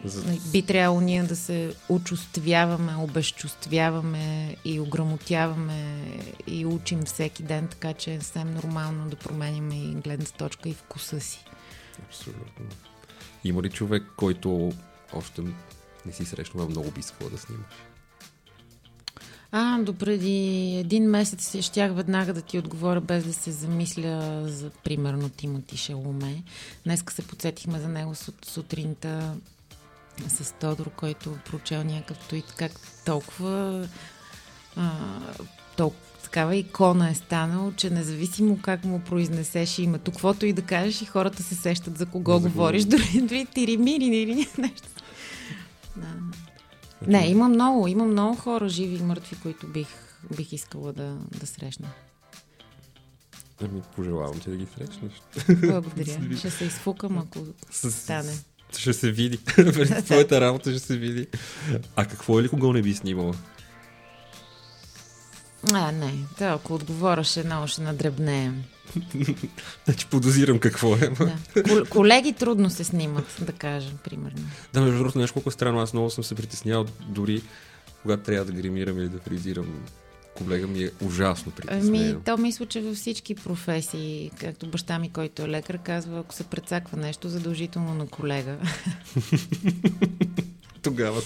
За... 0.05 0.23
Би 0.53 0.63
трябвало 0.63 1.01
ние 1.01 1.23
да 1.23 1.37
се 1.37 1.75
учувствяваме, 1.89 2.97
обезчувствяваме 2.97 4.57
и 4.65 4.81
ограмотяваме 4.81 6.05
и 6.47 6.67
учим 6.67 7.03
всеки 7.03 7.43
ден, 7.43 7.69
така 7.69 7.93
че 7.93 8.15
е 8.15 8.21
съвсем 8.21 8.55
нормално 8.55 9.11
да 9.11 9.17
променим 9.17 9.73
и 9.73 9.95
гледната 10.05 10.33
точка 10.33 10.69
и 10.69 10.75
вкуса 10.75 11.21
си. 11.21 11.45
Абсолютно. 12.09 12.67
Има 13.45 13.63
ли 13.63 13.71
човек, 13.71 14.03
който 14.17 14.73
още 15.13 15.43
не 16.07 16.13
си 16.13 16.25
срещнала 16.25 16.69
много 16.69 16.91
би 16.91 17.01
искала 17.01 17.31
да 17.31 17.39
снимаш? 17.39 17.67
А, 19.55 19.79
допреди 19.79 20.77
един 20.77 21.11
месец 21.11 21.61
щях 21.61 21.95
веднага 21.95 22.33
да 22.33 22.43
ти 22.43 22.59
отговоря, 22.59 23.01
без 23.01 23.25
да 23.25 23.33
се 23.33 23.51
замисля 23.51 24.43
за, 24.49 24.71
примерно, 24.71 25.29
Тимоти 25.29 25.77
Шалуме. 25.77 26.43
Днеска 26.85 27.13
се 27.13 27.23
подсетихме 27.23 27.81
за 27.81 27.89
него 27.89 28.15
сутринта 28.47 29.35
с 30.29 30.53
Тодор, 30.53 30.91
който 30.91 31.39
прочел 31.51 31.85
някакъв 31.85 32.19
твит, 32.19 32.55
как 32.57 32.73
толкова, 33.05 33.89
а, 34.77 34.91
толкова 35.77 36.03
такава 36.23 36.57
икона 36.57 37.11
е 37.11 37.15
станал, 37.15 37.73
че 37.77 37.91
независимо 37.91 38.59
как 38.63 38.85
му 38.85 39.01
произнесеш 39.01 39.79
името, 39.79 40.11
каквото 40.11 40.47
и 40.47 40.53
да 40.53 40.63
кажеш, 40.63 41.03
и 41.03 41.07
хората 41.07 41.43
се 41.43 41.55
сещат 41.55 41.99
за 41.99 42.07
кого 42.07 42.39
за 42.39 42.49
говориш, 42.49 42.85
дори, 42.85 43.21
дори 43.23 43.47
тиримири 43.47 44.05
или 44.05 44.49
нещо. 44.59 44.89
Да. 45.97 46.15
Не, 47.07 47.27
има 47.27 47.49
много, 47.49 47.89
има 47.89 48.05
много 48.05 48.37
хора, 48.37 48.69
живи 48.69 48.97
и 48.97 49.03
мъртви, 49.03 49.37
които 49.43 49.67
бих, 49.67 49.89
бих 50.37 50.53
искала 50.53 50.93
да, 50.93 51.17
да 51.41 51.47
срещна. 51.47 51.89
Ами, 53.63 53.83
пожелавам 53.97 54.41
ти 54.41 54.51
да 54.51 54.57
ги 54.57 54.67
срещнеш. 54.77 55.13
Благодаря. 55.71 56.37
ще 56.39 56.51
се 56.51 56.65
изфукам, 56.65 57.19
ако 57.19 57.39
с, 57.71 57.91
стане. 57.91 58.33
Ще 58.79 58.93
се 58.93 59.11
види. 59.11 59.39
Пред 59.57 60.05
твоята 60.05 60.41
работа 60.41 60.71
ще 60.71 60.79
се 60.79 60.97
види. 60.97 61.27
А 61.97 62.05
какво 62.05 62.41
е 62.41 62.43
ли 62.43 62.49
кого 62.49 62.73
не 62.73 62.83
би 62.83 62.95
снимала? 62.95 63.35
А, 65.73 65.93
не. 65.93 66.15
Да, 66.39 66.47
ако 66.47 66.75
отговоряше, 66.75 67.45
много 67.45 67.67
ще 67.67 67.83
надребнеем. 67.83 68.65
Значи 69.85 70.07
подозирам 70.11 70.59
какво 70.59 70.95
е. 70.95 70.99
Да. 70.99 71.85
Колеги 71.91 72.33
трудно 72.33 72.71
се 72.71 72.85
снимат, 72.85 73.37
да 73.41 73.53
кажем, 73.53 73.99
примерно. 74.05 74.43
Да, 74.73 74.81
между 74.81 74.99
другото, 74.99 75.19
нещо 75.19 75.35
колко 75.35 75.49
е 75.49 75.53
странно. 75.53 75.81
Аз 75.81 75.93
много 75.93 76.11
съм 76.11 76.25
се 76.25 76.35
притеснявал 76.35 76.87
дори 77.09 77.43
когато 78.03 78.23
трябва 78.23 78.45
да 78.45 78.53
гримирам 78.53 78.99
или 78.99 79.09
да 79.09 79.19
фризирам 79.19 79.67
колега 80.37 80.67
ми 80.67 80.83
е 80.83 80.91
ужасно 81.05 81.53
притеснено. 81.53 82.11
Ами, 82.11 82.25
то 82.25 82.37
мисля, 82.37 82.67
че 82.67 82.81
във 82.81 82.97
всички 82.97 83.35
професии, 83.35 84.31
както 84.41 84.67
баща 84.67 84.99
ми, 84.99 85.11
който 85.11 85.43
е 85.43 85.49
лекар, 85.49 85.79
казва, 85.79 86.21
ако 86.21 86.35
се 86.35 86.45
прецаква 86.45 86.99
нещо, 86.99 87.29
задължително 87.29 87.95
на 87.95 88.07
колега. 88.07 88.57
тогава, 90.83 91.23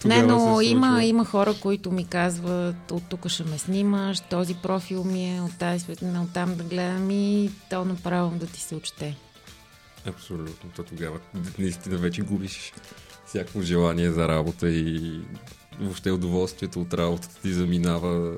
тогава 0.00 0.22
Не, 0.22 0.26
но 0.26 0.60
има, 0.60 1.04
има 1.04 1.24
хора, 1.24 1.54
които 1.60 1.92
ми 1.92 2.06
казват, 2.06 2.90
от 2.90 3.02
тук 3.08 3.28
ще 3.28 3.44
ме 3.44 3.58
снимаш, 3.58 4.20
този 4.20 4.54
профил 4.54 5.04
ми 5.04 5.36
е 5.36 5.40
от 5.40 5.58
тази 5.58 5.84
светлина, 5.84 6.22
от 6.22 6.32
там 6.32 6.56
да 6.56 6.64
гледам 6.64 7.10
и 7.10 7.50
то 7.70 7.84
направо 7.84 8.30
да 8.30 8.46
ти 8.46 8.60
се 8.60 8.74
очете. 8.74 9.16
Абсолютно. 10.06 10.70
То 10.76 10.82
тогава 10.82 11.18
наистина 11.58 11.96
вече 11.96 12.22
губиш 12.22 12.72
всяко 13.26 13.62
желание 13.62 14.10
за 14.10 14.28
работа 14.28 14.70
и 14.70 15.20
въобще 15.80 16.10
удоволствието 16.10 16.80
от 16.80 16.94
работата 16.94 17.40
ти 17.42 17.52
заминава. 17.52 18.36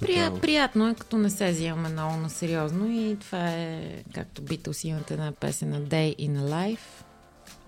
Прия, 0.00 0.40
приятно 0.40 0.88
е, 0.88 0.94
като 0.94 1.16
не 1.16 1.30
се 1.30 1.50
взимаме 1.50 1.88
много 1.88 2.16
на 2.16 2.30
сериозно 2.30 2.90
и 2.90 3.16
това 3.20 3.48
е, 3.48 4.02
както 4.14 4.42
Beatles 4.42 4.88
имат 4.88 5.10
една 5.10 5.32
песен 5.32 5.70
на 5.70 5.80
Day 5.80 6.16
in 6.16 6.38
a 6.38 6.48
Life. 6.48 7.04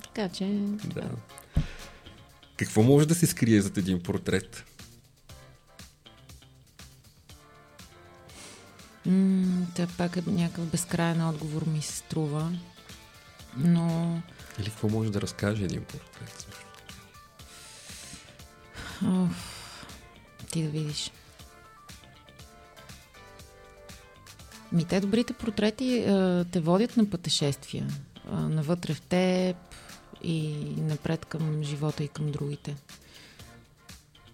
Така 0.02 0.28
че... 0.28 0.44
Да. 0.84 1.08
Какво 2.56 2.82
може 2.82 3.08
да 3.08 3.14
се 3.14 3.26
скрие 3.26 3.60
зад 3.60 3.78
един 3.78 4.02
портрет? 4.02 4.64
М- 9.06 9.66
пак 9.98 10.16
е 10.16 10.22
някакъв 10.26 10.66
безкрайен 10.66 11.28
отговор 11.28 11.66
ми 11.66 11.82
се 11.82 11.96
струва. 11.96 12.52
Но... 13.56 14.20
Или 14.58 14.70
какво 14.70 14.88
може 14.88 15.10
да 15.10 15.20
разкаже 15.20 15.64
един 15.64 15.84
портрет? 15.84 16.46
Оф, 19.06 19.86
ти 20.52 20.62
да 20.62 20.68
видиш. 20.68 21.10
Ми 24.72 24.84
те 24.84 25.00
добрите 25.00 25.32
портрети 25.32 26.04
а, 26.08 26.44
те 26.52 26.60
водят 26.60 26.96
на 26.96 27.10
пътешествия. 27.10 27.86
А, 28.30 28.40
навътре 28.40 28.94
в 28.94 29.00
теб 29.00 29.56
и 30.22 30.54
напред 30.78 31.24
към 31.24 31.62
живота 31.62 32.04
и 32.04 32.08
към 32.08 32.32
другите. 32.32 32.76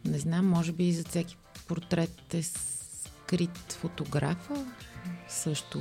Не 0.04 0.18
знам, 0.18 0.48
може 0.48 0.72
би 0.72 0.92
за 0.92 1.04
всеки 1.04 1.36
портрет 1.68 2.34
е 2.34 2.42
скрит 2.42 3.72
фотографа 3.72 4.66
също. 5.28 5.78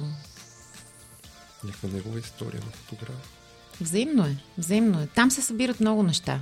Някаква 1.63 1.89
негова 1.89 2.19
история 2.19 2.61
на 2.65 2.71
фотограф. 2.71 3.39
Взаимно 3.81 4.25
е, 4.25 4.37
взаимно 4.57 5.01
е. 5.01 5.07
Там 5.07 5.31
се 5.31 5.41
събират 5.41 5.79
много 5.79 6.03
неща. 6.03 6.41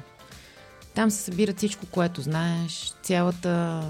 Там 0.93 1.11
се 1.11 1.23
събира 1.23 1.53
всичко, 1.53 1.85
което 1.85 2.21
знаеш, 2.21 2.93
цялата 3.03 3.83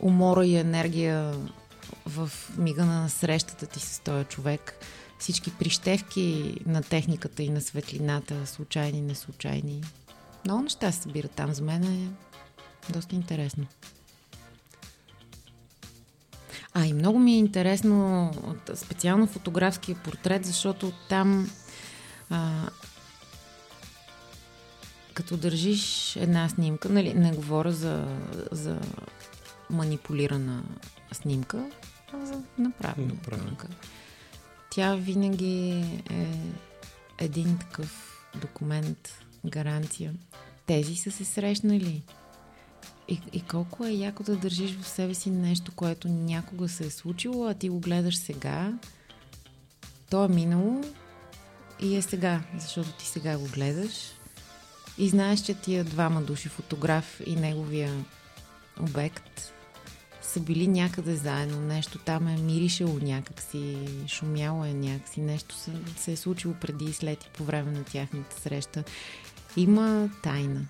умора 0.00 0.46
и 0.46 0.56
енергия 0.56 1.34
в 2.06 2.30
мига 2.58 2.84
на 2.84 3.08
срещата 3.08 3.66
ти 3.66 3.80
с 3.80 4.00
този 4.00 4.24
човек, 4.24 4.84
всички 5.18 5.50
прищевки 5.50 6.54
на 6.66 6.82
техниката 6.82 7.42
и 7.42 7.48
на 7.48 7.60
светлината, 7.60 8.46
случайни, 8.46 9.00
неслучайни. 9.00 9.82
Много 10.44 10.62
неща 10.62 10.92
се 10.92 11.02
събират 11.02 11.30
там. 11.30 11.54
За 11.54 11.62
мен 11.62 11.84
е 11.84 12.08
доста 12.92 13.14
интересно. 13.14 13.66
А 16.74 16.86
и 16.86 16.92
много 16.92 17.18
ми 17.18 17.32
е 17.32 17.38
интересно 17.38 18.30
специално 18.74 19.26
фотографския 19.26 19.96
портрет, 19.96 20.44
защото 20.44 20.92
там 21.08 21.50
а, 22.30 22.68
като 25.14 25.36
държиш 25.36 26.16
една 26.16 26.48
снимка, 26.48 26.88
нали, 26.88 27.14
не 27.14 27.32
говоря 27.32 27.72
за, 27.72 28.18
за 28.50 28.80
манипулирана 29.70 30.62
снимка, 31.12 31.70
а 32.12 32.26
за 32.26 32.42
направена 32.58 33.12
снимка. 33.24 33.68
Тя 34.78 34.94
винаги 34.94 35.84
е 36.10 36.26
един 37.18 37.58
такъв 37.58 38.20
документ, 38.40 39.24
гаранция. 39.46 40.14
Тези 40.66 40.96
са 40.96 41.10
се 41.10 41.24
срещнали. 41.24 42.02
И, 43.08 43.20
и 43.32 43.40
колко 43.40 43.84
е 43.84 43.90
яко 43.90 44.22
да 44.22 44.36
държиш 44.36 44.78
в 44.78 44.88
себе 44.88 45.14
си 45.14 45.30
нещо, 45.30 45.72
което 45.76 46.08
някога 46.08 46.68
се 46.68 46.86
е 46.86 46.90
случило, 46.90 47.46
а 47.46 47.54
ти 47.54 47.68
го 47.68 47.80
гледаш 47.80 48.16
сега. 48.16 48.78
То 50.10 50.24
е 50.24 50.28
минало 50.28 50.84
и 51.80 51.96
е 51.96 52.02
сега, 52.02 52.42
защото 52.58 52.92
ти 52.92 53.06
сега 53.06 53.38
го 53.38 53.46
гледаш 53.46 53.92
и 54.98 55.08
знаеш, 55.08 55.40
че 55.40 55.54
тия 55.54 55.84
двама 55.84 56.22
души, 56.22 56.48
фотограф 56.48 57.20
и 57.26 57.36
неговия 57.36 58.04
обект, 58.80 59.52
са 60.28 60.40
били 60.40 60.66
някъде 60.66 61.16
заедно. 61.16 61.60
Нещо 61.60 61.98
там 61.98 62.28
е 62.28 62.36
миришело 62.36 62.98
някакси, 63.02 63.76
шумяло 64.06 64.64
е 64.64 64.72
някакси, 64.72 65.20
нещо 65.20 65.54
се, 65.54 65.70
се 65.96 66.12
е 66.12 66.16
случило 66.16 66.54
преди 66.54 66.84
и 66.84 66.92
след 66.92 67.24
и 67.24 67.30
по 67.36 67.44
време 67.44 67.72
на 67.72 67.84
тяхната 67.84 68.40
среща. 68.40 68.84
Има 69.56 70.10
тайна. 70.22 70.60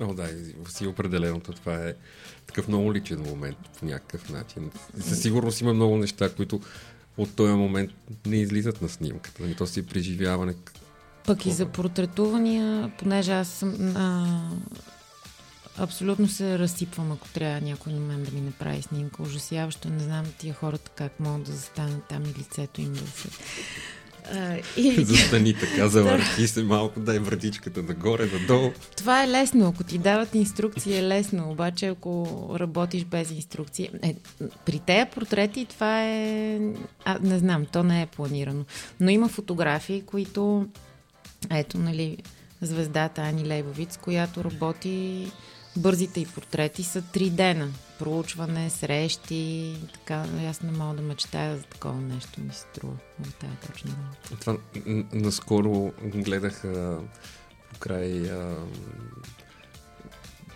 О, 0.00 0.14
да, 0.14 0.28
си 0.68 0.86
определеното. 0.86 1.52
Това 1.52 1.74
е 1.74 1.94
такъв 2.46 2.68
много 2.68 2.94
личен 2.94 3.20
момент 3.20 3.58
по 3.78 3.86
някакъв 3.86 4.30
начин. 4.30 4.70
Със 5.00 5.22
сигурност 5.22 5.60
има 5.60 5.74
много 5.74 5.96
неща, 5.96 6.34
които 6.34 6.60
от 7.16 7.36
този 7.36 7.52
момент 7.52 7.90
не 8.26 8.36
излизат 8.36 8.82
на 8.82 8.88
снимката. 8.88 9.42
Нали, 9.42 9.54
то 9.54 9.66
си 9.66 9.86
преживяване 9.86 10.54
пък 11.26 11.46
и 11.46 11.52
за 11.52 11.66
портретувания, 11.66 12.92
понеже 12.98 13.32
аз 13.32 13.48
съм 13.48 13.96
а, 13.96 14.26
абсолютно 15.78 16.28
се 16.28 16.58
разсипвам, 16.58 17.12
ако 17.12 17.28
трябва 17.28 17.60
някой 17.60 17.92
на 17.92 18.00
мен 18.00 18.24
да 18.24 18.30
ми 18.30 18.40
направи 18.40 18.82
снимка. 18.82 19.22
Ужасяващо. 19.22 19.88
Не 19.88 19.98
знам 19.98 20.24
тия 20.38 20.54
хората 20.54 20.90
как 20.94 21.20
могат 21.20 21.42
да 21.42 21.52
застанат 21.52 22.04
там 22.08 22.22
и 22.24 22.38
лицето 22.38 22.80
им 22.80 22.92
да 22.92 23.06
се 23.06 23.28
А, 24.32 24.58
и... 24.76 25.04
Застани 25.04 25.54
така, 25.54 25.88
завърти 25.88 26.48
се 26.48 26.62
малко, 26.62 27.00
дай 27.00 27.18
вратичката 27.18 27.82
нагоре, 27.82 28.26
надолу. 28.26 28.70
Това 28.96 29.24
е 29.24 29.28
лесно. 29.28 29.68
Ако 29.68 29.84
ти 29.84 29.98
дават 29.98 30.34
инструкции 30.34 30.98
е 30.98 31.02
лесно, 31.02 31.50
обаче 31.50 31.86
ако 31.86 32.26
работиш 32.60 33.04
без 33.04 33.30
инструкции... 33.30 33.90
Е, 34.02 34.14
при 34.64 34.78
тези 34.78 35.10
портрети 35.14 35.64
това 35.64 36.02
е... 36.04 36.60
А, 37.04 37.18
не 37.22 37.38
знам, 37.38 37.66
то 37.72 37.82
не 37.82 38.02
е 38.02 38.06
планирано. 38.06 38.64
Но 39.00 39.10
има 39.10 39.28
фотографии, 39.28 40.02
които... 40.02 40.66
Ето, 41.50 41.78
нали, 41.78 42.18
звездата 42.62 43.22
Ани 43.22 43.48
Лейбовиц, 43.48 43.96
която 43.96 44.44
работи 44.44 45.26
бързите 45.76 46.20
и 46.20 46.26
портрети 46.26 46.82
са 46.82 47.02
три 47.02 47.30
дена. 47.30 47.68
Проучване, 47.98 48.70
срещи, 48.70 49.74
така. 49.94 50.24
Аз 50.50 50.62
не 50.62 50.72
мога 50.72 50.94
да 50.94 51.02
мечтая 51.02 51.56
за 51.56 51.62
такова 51.62 52.00
нещо, 52.00 52.40
ми 52.40 52.52
се 52.52 52.60
струва 52.60 52.94
в 53.24 53.34
тази 53.34 53.52
точно. 53.72 53.90
Това 54.40 54.56
наскоро 55.12 55.92
гледах 56.04 56.64
край 57.78 58.30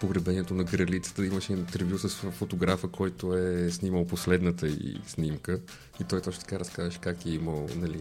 погребението 0.00 0.54
на 0.54 0.64
кралицата 0.64 1.26
имаше 1.26 1.52
интервю 1.52 1.98
с 1.98 2.08
фотографа, 2.08 2.88
който 2.88 3.34
е 3.34 3.70
снимал 3.70 4.06
последната 4.06 4.68
и 4.68 5.00
снимка. 5.06 5.60
И 6.00 6.04
той 6.04 6.20
точно 6.20 6.40
така 6.40 6.58
разказваше 6.58 6.98
как 6.98 7.26
е 7.26 7.30
имал 7.30 7.66
нали, 7.76 8.00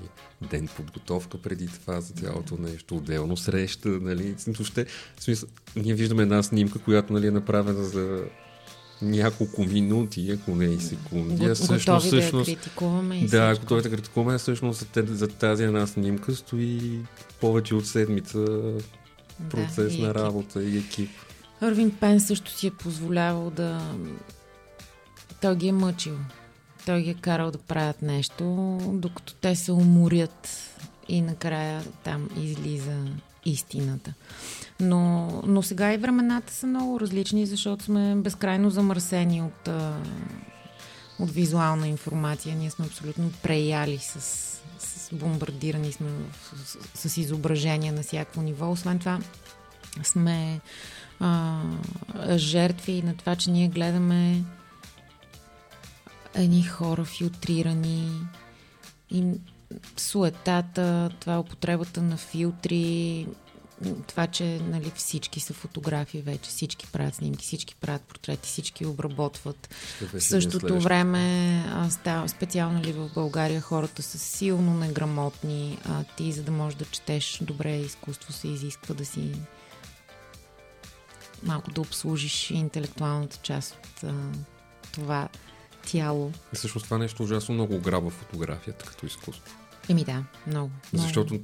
ден 0.50 0.68
подготовка 0.76 1.42
преди 1.42 1.68
това 1.68 2.02
за 2.02 2.14
цялото 2.14 2.58
нещо, 2.58 2.98
отделно 2.98 3.38
среща. 3.38 3.90
Нали. 3.90 4.36
Въобще, 4.48 4.86
в 5.18 5.24
смисъл, 5.24 5.50
ние 5.76 5.94
виждаме 5.94 6.24
една 6.24 6.44
снимка, 6.44 6.80
която 6.80 7.14
нали, 7.14 7.28
е 7.28 7.32
направена 7.32 7.84
за 7.84 8.24
няколко 9.02 9.64
минути, 9.64 10.32
ако 10.32 10.56
не 10.56 10.66
и 10.66 10.80
секунди. 10.80 11.48
Го, 11.48 11.56
всъщност, 11.56 11.86
готови 11.86 12.08
всъщност, 12.08 12.46
да 12.46 12.52
я 12.52 12.58
критикуваме 12.58 13.18
и 13.18 13.28
Да, 13.28 13.56
готови 13.60 13.82
да 13.82 13.90
критикуваме, 13.90 14.38
всъщност 14.38 14.88
за, 14.96 15.28
тази 15.28 15.64
една 15.64 15.88
снимка 15.88 16.36
стои 16.36 17.00
повече 17.42 17.76
от 17.76 17.88
седмица 17.88 18.74
процес 19.50 19.98
да, 19.98 20.04
на 20.04 20.16
работа 20.16 20.64
и 20.64 20.78
екип.Ървин 21.60 21.92
Пен 22.00 22.20
също 22.20 22.52
си 22.52 22.68
е 22.68 22.72
позволявал 22.72 23.50
да... 23.50 23.96
Той 25.42 25.56
ги 25.56 25.68
е 25.68 25.72
мъчил. 25.72 26.18
Той 26.86 27.02
ги 27.02 27.10
е 27.10 27.14
карал 27.14 27.52
да 27.52 27.58
правят 27.58 28.02
нещо, 28.02 28.78
докато 28.94 29.34
те 29.34 29.56
се 29.56 29.72
уморят 29.72 30.48
и 31.08 31.22
накрая 31.22 31.84
там 32.04 32.30
излиза 32.38 33.06
истината. 33.46 34.14
Но, 34.80 35.28
но 35.46 35.62
сега 35.62 35.94
и 35.94 35.98
времената 35.98 36.54
са 36.54 36.68
много 36.68 37.00
различни, 37.00 37.46
защото 37.46 37.84
сме 37.84 38.16
безкрайно 38.16 38.70
замърсени 38.70 39.42
от, 39.42 39.70
от 41.20 41.32
визуална 41.32 41.88
информация. 41.88 42.56
Ние 42.56 42.70
сме 42.70 42.86
абсолютно 42.86 43.32
преяли 43.44 43.98
с, 43.98 44.22
с 44.80 45.10
бомбардирани 45.14 45.92
сме 45.92 46.10
с, 46.96 47.10
с 47.10 47.18
изображения 47.18 47.94
на 47.94 48.04
всяко 48.04 48.42
ниво. 48.42 48.72
Освен 48.72 49.00
това 49.00 49.20
сме 50.04 50.62
а, 51.20 51.62
жертви 52.36 53.02
на 53.02 53.18
това, 53.18 53.36
че 53.36 53.52
ние 53.52 53.68
гледаме 53.68 54.44
едни 56.36 56.64
хора 56.64 57.06
филтрирани 57.06 58.12
и 59.12 59.24
суетата, 59.98 61.10
това 61.20 61.34
е 61.34 61.38
употребата 61.38 62.02
на 62.02 62.18
филтри, 62.18 63.28
това, 64.08 64.28
че 64.28 64.60
нали, 64.70 64.92
всички 64.96 65.40
са 65.40 65.54
фотографии 65.54 66.22
вече, 66.22 66.50
всички 66.50 66.88
правят 66.88 67.16
снимки, 67.16 67.46
всички 67.46 67.76
правят 67.76 68.02
портрети, 68.02 68.50
всички 68.50 68.86
обработват. 68.86 69.70
В 70.14 70.22
същото 70.22 70.80
време, 70.80 71.64
става, 71.90 72.30
специално 72.30 72.82
ли 72.82 72.92
в 72.92 73.10
България, 73.14 73.62
хората 73.62 74.02
са 74.02 74.20
силно 74.20 74.74
неграмотни. 74.74 75.78
А 75.86 76.04
ти, 76.04 76.32
за 76.32 76.44
да 76.44 76.52
можеш 76.52 76.78
да 76.78 76.86
четеш 76.86 77.40
добре 77.42 77.78
изкуство, 77.78 78.34
се 78.34 78.48
изисква 78.48 78.96
да 78.96 79.06
си 79.06 79.32
малко 81.44 81.72
да 81.72 81.82
обслужиш 81.82 82.52
интелектуалната 82.52 83.38
част 83.42 83.74
от 83.74 84.04
а, 84.04 84.14
това 84.92 85.30
тяло. 85.92 86.32
И 86.54 86.56
всъщност 86.56 86.84
това 86.84 86.98
нещо 86.98 87.24
ужасно 87.24 87.54
много 87.54 87.76
ограбва 87.76 88.10
фотографията 88.10 88.86
като 88.86 89.06
изкуство. 89.06 89.56
Еми 89.90 90.04
да, 90.04 90.24
много. 90.48 90.72
Защото 90.94 91.40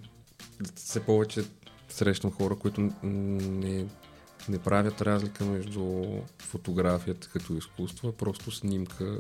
все 0.76 1.00
повече 1.00 1.44
срещам 1.90 2.32
хора, 2.32 2.56
които 2.56 2.92
не, 3.04 3.86
не 4.50 4.60
правят 4.60 5.02
разлика 5.02 5.46
между 5.46 6.06
фотографията 6.40 7.28
като 7.28 7.54
изкуство, 7.54 8.08
а 8.08 8.12
просто 8.12 8.52
снимка 8.52 9.18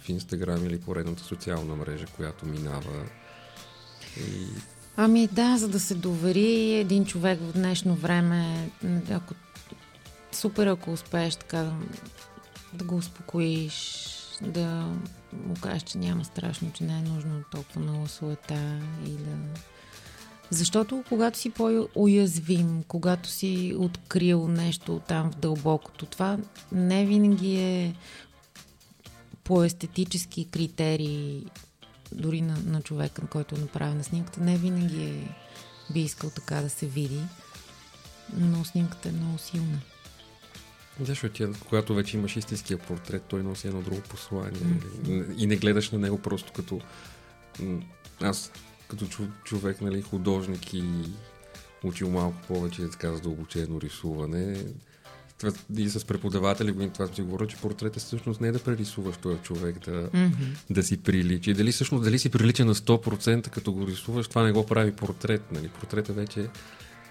в 0.00 0.08
Инстаграм 0.08 0.66
или 0.66 0.80
поредната 0.80 1.22
социална 1.22 1.76
мрежа, 1.76 2.06
която 2.06 2.46
минава. 2.46 3.06
И... 4.16 4.46
Ами 4.96 5.26
да, 5.26 5.58
за 5.58 5.68
да 5.68 5.80
се 5.80 5.94
довери 5.94 6.74
един 6.74 7.04
човек 7.04 7.40
в 7.40 7.52
днешно 7.52 7.94
време, 7.94 8.70
ако 9.10 9.34
супер, 10.36 10.66
ако 10.66 10.92
успееш 10.92 11.36
така 11.36 11.58
да, 11.58 11.74
да 12.72 12.84
го 12.84 12.96
успокоиш, 12.96 14.08
да 14.42 14.66
му 15.32 15.54
кажеш, 15.60 15.82
че 15.82 15.98
няма 15.98 16.24
страшно, 16.24 16.72
че 16.72 16.84
не 16.84 16.98
е 16.98 17.02
нужно 17.02 17.42
толкова 17.50 17.80
много 17.80 18.08
суета 18.08 18.80
и 19.06 19.10
да... 19.10 19.36
Защото 20.50 21.04
когато 21.08 21.38
си 21.38 21.50
по-уязвим, 21.50 22.84
когато 22.88 23.28
си 23.28 23.74
открил 23.78 24.48
нещо 24.48 25.00
там 25.08 25.30
в 25.32 25.36
дълбокото, 25.36 26.06
това 26.06 26.38
не 26.72 27.06
винаги 27.06 27.60
е 27.60 27.94
по 29.44 29.64
естетически 29.64 30.44
критерии, 30.44 31.46
дори 32.12 32.40
на, 32.40 32.56
на 32.66 32.82
човека, 32.82 33.22
на 33.22 33.28
който 33.28 33.54
е 33.54 33.58
направена 33.58 34.04
снимката, 34.04 34.40
не 34.40 34.56
винаги 34.56 35.04
е, 35.04 35.34
би 35.92 36.00
искал 36.00 36.30
така 36.30 36.56
да 36.56 36.70
се 36.70 36.86
види, 36.86 37.20
но 38.36 38.64
снимката 38.64 39.08
е 39.08 39.12
много 39.12 39.38
силна. 39.38 39.80
Защото 41.04 41.34
тя, 41.34 41.48
когато 41.68 41.94
вече 41.94 42.16
имаш 42.16 42.36
истинския 42.36 42.78
портрет, 42.78 43.22
той 43.28 43.42
носи 43.42 43.68
едно 43.68 43.82
друго 43.82 44.00
послание. 44.00 44.52
Mm-hmm. 44.52 45.36
И 45.36 45.46
не 45.46 45.56
гледаш 45.56 45.90
на 45.90 45.98
него 45.98 46.18
просто 46.18 46.52
като 46.52 46.80
аз 48.20 48.52
като 48.88 49.06
човек, 49.44 49.80
нали, 49.80 50.02
художник 50.02 50.74
и 50.74 50.84
учил 51.84 52.10
малко 52.10 52.36
повече 52.48 52.88
така 52.90 53.12
задълбочено 53.12 53.80
рисуване. 53.80 54.64
И 55.76 55.88
с 55.88 56.04
преподаватели 56.04 56.90
това 56.90 57.06
си 57.06 57.22
говоря, 57.22 57.46
че 57.46 57.56
портрета 57.56 58.00
всъщност 58.00 58.40
не 58.40 58.48
е 58.48 58.52
да 58.52 58.58
прерисуваш 58.58 59.16
този 59.16 59.38
човек, 59.38 59.78
да, 59.84 60.08
mm-hmm. 60.08 60.56
да 60.70 60.82
си 60.82 61.02
приличи. 61.02 61.54
Дали 61.54 61.72
всъщност 61.72 62.04
дали 62.04 62.18
си 62.18 62.30
прилича 62.30 62.64
на 62.64 62.74
100% 62.74 63.48
като 63.48 63.72
го 63.72 63.86
рисуваш, 63.86 64.28
това 64.28 64.42
не 64.42 64.52
го 64.52 64.66
прави 64.66 64.92
портрет. 64.92 65.52
Нали? 65.52 65.68
Портрета 65.68 66.12
вече 66.12 66.48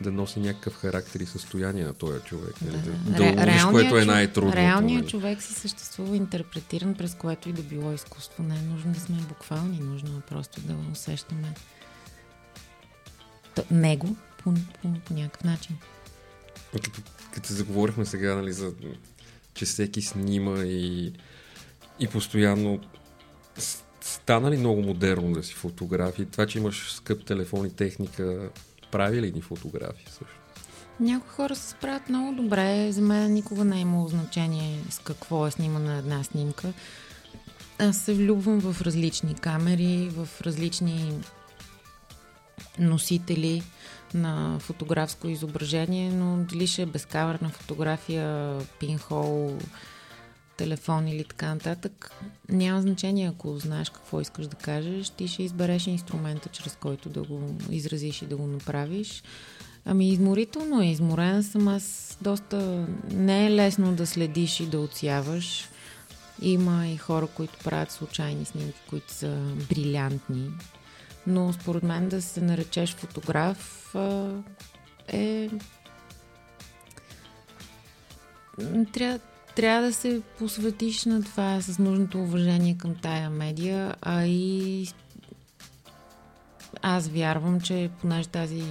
да 0.02 0.12
носи 0.12 0.40
някакъв 0.40 0.76
характер 0.76 1.20
и 1.20 1.26
състояние 1.26 1.84
на 1.84 1.94
този 1.94 2.20
човек. 2.20 2.56
Нали? 2.62 2.78
Да, 2.78 2.92
да, 3.12 3.36
да 3.36 3.42
уловиш, 3.42 3.64
което 3.64 3.98
е 3.98 4.06
най-трудно. 4.06 4.54
Реалният 4.54 5.02
нали? 5.02 5.12
човек 5.12 5.42
си 5.42 5.54
съществува 5.54 6.16
интерпретиран 6.16 6.96
през 6.96 7.16
което 7.16 7.50
и 7.50 7.54
да 7.54 7.62
било 7.62 7.94
изкуство. 7.94 8.44
Не 8.44 8.56
е 8.56 8.62
нужно 8.62 8.94
да 8.94 9.00
сме 9.00 9.16
буквални, 9.16 9.80
нужно 9.80 10.18
е 10.18 10.22
просто 10.22 10.62
да 10.62 10.76
усещаме 10.92 11.54
него 13.72 14.16
по, 14.38 14.54
по, 14.82 14.94
по 15.06 15.14
някакъв 15.14 15.44
начин. 15.44 15.78
Като, 16.72 16.92
като 17.34 17.54
заговорихме 17.54 18.06
сега, 18.06 18.36
нали, 18.36 18.54
за, 18.54 18.74
че 19.54 19.66
всеки 19.66 20.02
снима 20.02 20.60
и, 20.60 21.14
и 22.00 22.08
постоянно 22.08 22.80
стана 24.02 24.52
ли 24.52 24.58
много 24.58 24.82
модерно 24.82 25.32
да 25.32 25.44
си 25.44 25.54
фотографии? 25.54 26.26
Това, 26.26 26.46
че 26.46 26.60
имаш 26.60 26.94
скъп 26.94 27.26
телефон 27.26 27.66
и 27.66 27.76
техника, 27.76 28.50
прави 28.92 29.22
ли 29.22 29.32
ни 29.32 29.42
фотографии 29.42 30.06
също? 30.06 30.42
Някои 31.00 31.30
хора 31.30 31.56
се 31.56 31.70
справят 31.70 32.10
много 32.10 32.42
добре. 32.42 32.92
За 32.92 33.02
мен 33.02 33.34
никога 33.34 33.66
не 33.66 33.78
е 33.78 33.82
имало 33.82 34.08
значение 34.08 34.80
с 34.90 35.00
какво 35.00 35.48
е 35.48 35.52
снимана 35.52 35.98
една 35.98 36.24
снимка. 36.24 36.74
Аз 37.80 37.98
се 37.98 38.14
влюбвам 38.14 38.60
в 38.60 38.82
различни 38.82 39.36
камери, 39.36 40.10
в 40.10 40.42
различни 40.42 41.14
носители 42.80 43.64
на 44.14 44.60
фотографско 44.60 45.28
изображение, 45.28 46.12
но 46.12 46.38
дали 46.38 46.68
ще 46.68 46.82
е 46.82 46.86
безкамерна 46.86 47.50
фотография, 47.50 48.58
пинхол, 48.80 49.58
телефон 50.64 51.08
или 51.08 51.24
така 51.24 51.54
нататък, 51.54 52.12
няма 52.50 52.82
значение. 52.82 53.28
Ако 53.28 53.60
знаеш 53.60 53.90
какво 53.90 54.22
искаш 54.22 54.48
да 54.48 54.56
кажеш, 54.56 55.10
ти 55.10 55.28
ще 55.28 55.44
избереш 55.44 55.88
инструмента, 55.88 56.50
чрез 56.50 56.76
който 56.76 57.10
да 57.10 57.24
го 57.24 57.56
изразиш 57.70 58.22
и 58.22 58.26
да 58.26 58.38
го 58.38 58.48
направиш. 58.48 59.24
Ами 59.86 60.10
изморително 60.10 60.82
е. 60.82 60.86
Изморена 60.86 61.44
съм 61.44 61.68
аз 61.68 62.18
доста... 62.22 62.88
Не 63.12 63.46
е 63.46 63.52
лесно 63.52 63.96
да 63.96 64.08
следиш 64.08 64.60
и 64.60 64.66
да 64.66 64.80
отсяваш. 64.80 65.70
Има 66.42 66.88
и 66.88 66.98
хора, 66.98 67.28
които 67.28 67.60
правят 67.64 67.92
случайни 67.92 68.46
снимки, 68.46 68.82
които 68.90 69.14
са 69.14 69.38
брилянтни. 69.70 70.50
Но 71.28 71.54
според 71.54 71.84
мен 71.84 72.10
да 72.10 72.22
се 72.22 72.42
наречеш 72.42 72.96
фотограф 72.96 73.96
е... 75.08 75.50
Трябва, 78.94 79.20
трябва 79.56 79.88
да 79.88 79.94
се 79.94 80.22
посветиш 80.40 81.06
на 81.06 81.24
това 81.24 81.62
с 81.62 81.80
нужното 81.80 82.22
уважение 82.22 82.78
към 82.78 82.96
тая 82.96 83.30
медия, 83.30 83.96
а 84.02 84.26
и 84.26 84.88
аз 86.82 87.08
вярвам, 87.08 87.62
че 87.62 87.90
понеже 88.02 88.28
тази 88.28 88.64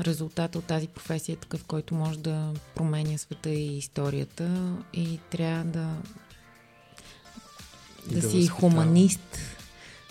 резултат 0.00 0.56
от 0.56 0.64
тази 0.64 0.88
професия 0.88 1.32
е 1.32 1.36
такъв, 1.36 1.64
който 1.64 1.94
може 1.94 2.18
да 2.18 2.52
променя 2.74 3.18
света 3.18 3.50
и 3.50 3.78
историята 3.78 4.72
и 4.92 5.18
трябва 5.30 5.64
да 5.64 5.88
да, 8.06 8.20
да 8.20 8.30
си 8.30 8.46
хуманист, 8.46 9.38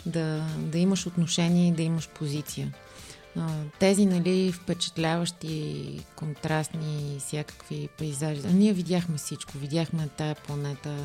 да, 0.06 0.46
да 0.58 0.78
имаш 0.78 1.08
отношение 1.08 1.68
и 1.68 1.72
да 1.72 1.84
имаш 1.84 2.10
позиция. 2.10 2.74
Тези, 3.80 4.06
нали, 4.06 4.52
впечатляващи, 4.52 6.00
контрастни, 6.16 7.18
всякакви 7.20 7.90
пейзажи. 7.98 8.42
Ние 8.48 8.74
видяхме 8.74 9.18
всичко. 9.18 9.58
Видяхме 9.58 10.08
тая 10.08 10.36
планета, 10.36 10.98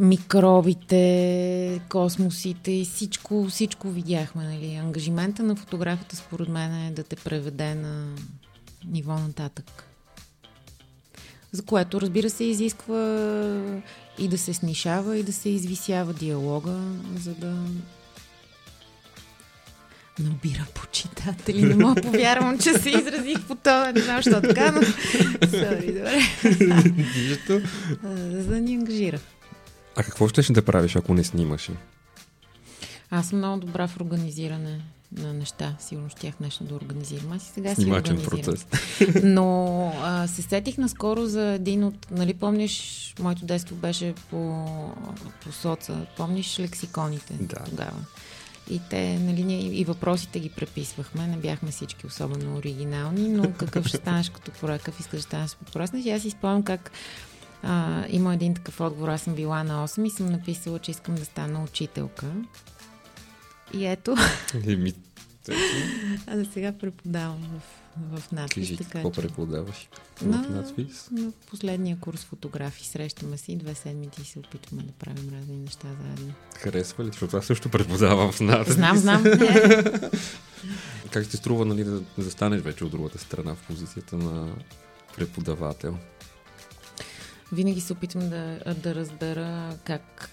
микробите, 0.00 1.80
космосите 1.88 2.70
и 2.72 2.84
всичко, 2.84 3.46
всичко 3.50 3.88
видяхме. 3.88 4.44
Нали. 4.44 4.74
Ангажимента 4.74 5.42
на 5.42 5.56
фотографията, 5.56 6.16
според 6.16 6.48
мен, 6.48 6.86
е 6.86 6.90
да 6.90 7.02
те 7.02 7.16
преведе 7.16 7.74
на 7.74 8.14
ниво 8.86 9.14
нататък. 9.14 9.84
За 11.52 11.62
което, 11.64 12.00
разбира 12.00 12.30
се, 12.30 12.44
изисква 12.44 13.82
и 14.18 14.28
да 14.28 14.38
се 14.38 14.54
снишава, 14.54 15.18
и 15.18 15.22
да 15.22 15.32
се 15.32 15.48
извисява 15.48 16.12
диалога, 16.12 16.80
за 17.16 17.34
да 17.34 17.56
набира 20.18 20.66
почитатели. 20.74 21.62
Не 21.62 21.74
мога 21.74 22.02
повярвам, 22.02 22.58
че 22.58 22.72
се 22.72 22.90
изразих 22.90 23.44
по 23.48 23.54
това. 23.54 23.92
Не 23.92 24.00
знам, 24.00 24.22
защо 24.22 24.40
така, 24.40 24.70
но... 24.72 24.82
Сори, 25.48 25.86
добре. 25.86 26.20
За 28.30 28.44
да 28.44 28.60
ни 28.60 28.74
ангажира. 28.74 29.20
А 29.96 30.02
какво 30.02 30.28
ще 30.28 30.42
да 30.52 30.62
правиш, 30.62 30.96
ако 30.96 31.14
не 31.14 31.24
снимаш? 31.24 31.70
Аз 33.10 33.28
съм 33.28 33.38
много 33.38 33.60
добра 33.60 33.88
в 33.88 34.00
организиране 34.00 34.80
на 35.18 35.32
неща. 35.32 35.76
Сигурно 35.80 36.08
щях 36.10 36.40
нещо 36.40 36.64
да 36.64 36.74
организирам. 36.74 37.32
Аз 37.32 37.42
и 37.42 37.52
сега 37.52 37.74
си 37.74 37.90
организирам. 37.90 38.30
процес. 38.30 38.66
Но 39.22 39.92
а, 40.02 40.26
се 40.26 40.42
сетих 40.42 40.78
наскоро 40.78 41.26
за 41.26 41.52
един 41.52 41.84
от... 41.84 42.10
Нали 42.10 42.34
помниш, 42.34 43.14
моето 43.20 43.44
детство 43.44 43.76
беше 43.76 44.14
по, 44.30 44.66
по 45.44 45.52
соца. 45.52 46.06
Помниш 46.16 46.58
лексиконите 46.58 47.34
да. 47.40 47.56
тогава? 47.64 48.04
И 48.70 48.80
те, 48.90 49.18
нали, 49.18 49.44
ние 49.44 49.60
и 49.60 49.84
въпросите 49.84 50.40
ги 50.40 50.50
преписвахме, 50.50 51.26
не 51.26 51.36
бяхме 51.36 51.70
всички 51.70 52.06
особено 52.06 52.56
оригинални, 52.56 53.28
но 53.28 53.52
какъв 53.58 53.86
ще 53.86 53.96
станеш 53.96 54.30
като 54.30 54.50
порък, 54.50 54.82
какъв 54.82 55.00
искаш 55.00 55.18
да 55.18 55.22
станеш 55.22 55.54
като 55.54 55.72
порък. 55.72 55.90
И 55.94 56.10
аз 56.10 56.22
си 56.22 56.30
спомням 56.30 56.62
как 56.62 56.90
а, 57.62 58.04
има 58.08 58.34
един 58.34 58.54
такъв 58.54 58.80
отговор. 58.80 59.08
Аз 59.08 59.22
съм 59.22 59.34
била 59.34 59.64
на 59.64 59.88
8 59.88 60.06
и 60.06 60.10
съм 60.10 60.26
написала, 60.26 60.78
че 60.78 60.90
искам 60.90 61.14
да 61.14 61.24
стана 61.24 61.62
учителка. 61.62 62.26
И 63.74 63.86
ето. 63.86 64.14
а 66.26 66.36
за 66.36 66.44
сега 66.44 66.72
преподавам 66.72 67.38
в, 67.38 67.83
в 67.96 68.32
надпис. 68.32 68.54
Кажи, 68.54 68.76
така, 68.76 68.90
какво 68.90 69.10
че... 69.10 69.20
преподаваш 69.20 69.88
на, 70.22 70.42
в 70.42 70.50
надпис? 70.50 71.08
На 71.10 71.32
последния 71.50 71.96
курс 72.00 72.24
фотографии. 72.24 72.86
Срещаме 72.86 73.38
се 73.38 73.52
и 73.52 73.56
две 73.56 73.74
седмици 73.74 74.22
и 74.22 74.24
се 74.24 74.38
опитваме 74.38 74.82
да 74.82 74.92
правим 74.92 75.40
разни 75.40 75.56
неща 75.56 75.88
заедно. 76.02 76.34
Харесва 76.56 77.04
ли? 77.04 77.08
Защото 77.08 77.36
аз 77.36 77.46
също 77.46 77.68
преподавам 77.68 78.32
в 78.32 78.40
надпис. 78.40 78.74
Знам, 78.74 78.96
знам. 78.96 79.24
как 81.10 81.28
ти 81.28 81.36
струва 81.36 81.64
нали, 81.64 81.84
да 81.84 82.02
застанеш 82.18 82.60
вече 82.60 82.84
от 82.84 82.90
другата 82.90 83.18
страна 83.18 83.54
в 83.54 83.66
позицията 83.66 84.16
на 84.16 84.54
преподавател? 85.16 85.98
Винаги 87.52 87.80
се 87.80 87.92
опитвам 87.92 88.28
да, 88.28 88.74
да 88.74 88.94
разбера 88.94 89.76
как 89.84 90.30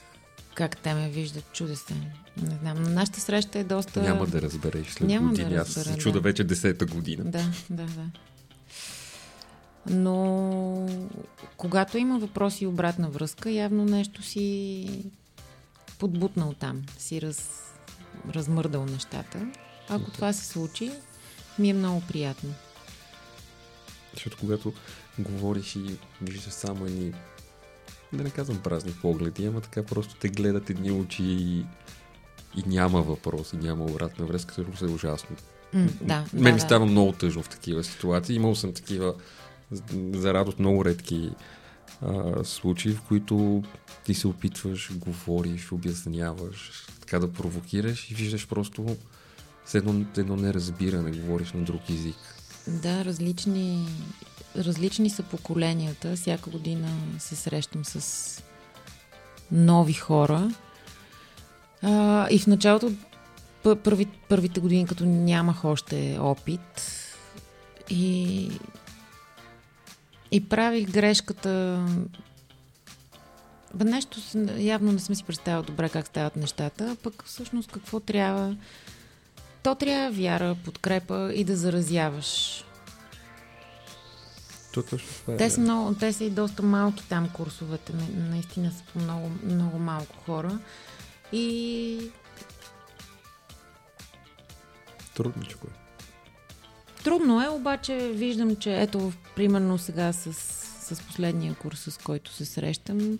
как 0.55 0.77
те 0.77 0.93
ме 0.93 1.09
виждат 1.09 1.53
чудесен. 1.53 2.05
Не 2.37 2.55
знам, 2.55 2.83
но 2.83 2.89
нашата 2.89 3.19
среща 3.19 3.59
е 3.59 3.63
доста... 3.63 4.01
Няма 4.01 4.25
да 4.27 4.41
разбереш 4.41 4.87
след 4.87 5.07
Няма 5.07 5.29
години. 5.29 5.49
Да 5.49 5.55
разбера, 5.55 5.81
Аз 5.81 5.87
се 5.87 5.97
чуда 5.97 6.13
да. 6.13 6.19
вече 6.19 6.43
десета 6.43 6.85
година. 6.85 7.23
Да, 7.23 7.43
да, 7.69 7.83
да. 7.83 8.05
Но 9.89 10.89
когато 11.57 11.97
има 11.97 12.19
въпроси 12.19 12.63
и 12.63 12.67
обратна 12.67 13.09
връзка, 13.09 13.49
явно 13.51 13.85
нещо 13.85 14.23
си 14.23 14.87
подбутнал 15.99 16.53
там, 16.53 16.81
си 16.97 17.21
раз, 17.21 17.71
размърдал 18.33 18.85
нещата. 18.85 19.47
Ако 19.89 20.11
това 20.11 20.33
се 20.33 20.45
случи, 20.45 20.91
ми 21.59 21.69
е 21.69 21.73
много 21.73 22.01
приятно. 22.07 22.53
Защото 24.13 24.37
когато 24.37 24.73
говориш 25.19 25.75
и 25.75 25.97
виждаш 26.21 26.53
само 26.53 26.85
едни 26.85 27.13
да 28.13 28.23
не 28.23 28.29
казвам 28.29 28.57
празни 28.57 28.91
погледи, 29.01 29.45
ама 29.45 29.61
така 29.61 29.83
просто 29.83 30.15
те 30.15 30.29
гледат 30.29 30.69
едни 30.69 30.91
очи 30.91 31.23
и, 31.23 31.65
и 32.55 32.63
няма 32.65 33.01
въпрос, 33.01 33.53
и 33.53 33.57
няма 33.57 33.83
обратна 33.85 34.25
връзка, 34.25 34.53
също 34.53 34.85
е 34.85 34.89
ужасно. 34.89 35.35
Mm, 35.75 35.89
да, 36.01 36.25
Мен 36.33 36.55
да, 36.55 36.61
става 36.61 36.85
да. 36.85 36.91
много 36.91 37.11
тъжно 37.11 37.43
в 37.43 37.49
такива 37.49 37.83
ситуации. 37.83 38.35
Имал 38.35 38.55
съм 38.55 38.73
такива, 38.73 39.15
за 40.13 40.33
радост, 40.33 40.59
много 40.59 40.85
редки 40.85 41.31
а, 42.01 42.43
случаи, 42.43 42.93
в 42.93 43.01
които 43.01 43.63
ти 44.05 44.13
се 44.13 44.27
опитваш, 44.27 44.91
говориш, 44.97 45.71
обясняваш, 45.71 46.87
така 46.99 47.19
да 47.19 47.33
провокираш 47.33 48.11
и 48.11 48.13
виждаш 48.13 48.47
просто 48.47 48.97
с 49.65 49.75
едно, 49.75 50.05
едно 50.17 50.35
неразбиране, 50.35 51.11
говориш 51.11 51.51
на 51.51 51.61
друг 51.61 51.89
език. 51.89 52.15
Да, 52.67 53.05
различни 53.05 53.87
различни 54.57 55.09
са 55.09 55.23
поколенията. 55.23 56.15
Всяка 56.15 56.49
година 56.49 56.89
се 57.19 57.35
срещам 57.35 57.85
с 57.85 58.43
нови 59.51 59.93
хора. 59.93 60.51
А, 61.81 62.27
и 62.31 62.39
в 62.39 62.47
началото, 62.47 62.91
първи, 63.83 64.05
първите 64.05 64.59
години, 64.59 64.87
като 64.87 65.05
нямах 65.05 65.65
още 65.65 66.17
опит, 66.19 66.81
и, 67.89 68.51
и 70.31 70.49
правих 70.49 70.91
грешката. 70.91 71.85
Бе, 73.73 73.85
нещо 73.85 74.19
явно 74.57 74.91
не 74.91 74.99
съм 74.99 75.15
си 75.15 75.23
представила 75.23 75.63
добре 75.63 75.89
как 75.89 76.07
стават 76.07 76.35
нещата, 76.35 76.97
пък 77.03 77.23
всъщност 77.25 77.71
какво 77.71 77.99
трябва. 77.99 78.55
То 79.63 79.75
трябва 79.75 80.11
вяра, 80.11 80.55
подкрепа 80.65 81.31
и 81.33 81.43
да 81.43 81.55
заразяваш 81.55 82.63
то 84.73 84.83
точно 84.83 85.33
е. 85.33 85.37
Те 85.37 85.49
са, 85.49 85.61
много, 85.61 85.93
те 85.93 86.13
са 86.13 86.23
и 86.23 86.29
доста 86.29 86.63
малки 86.63 87.07
там 87.09 87.29
курсовете. 87.29 87.93
Наистина 88.15 88.71
са 88.71 88.83
по 88.93 88.99
много, 88.99 89.31
много 89.43 89.79
малко 89.79 90.15
хора. 90.25 90.59
И... 91.31 92.11
Трудно, 95.15 95.43
че 95.43 95.55
кое. 95.55 95.69
Трудно 97.03 97.41
е, 97.41 97.49
обаче 97.49 98.11
виждам, 98.13 98.55
че 98.55 98.81
ето, 98.81 99.11
примерно 99.35 99.77
сега 99.77 100.13
с, 100.13 100.33
с 100.95 101.01
последния 101.01 101.55
курс, 101.55 101.79
с 101.79 101.97
който 101.97 102.31
се 102.31 102.45
срещам, 102.45 103.19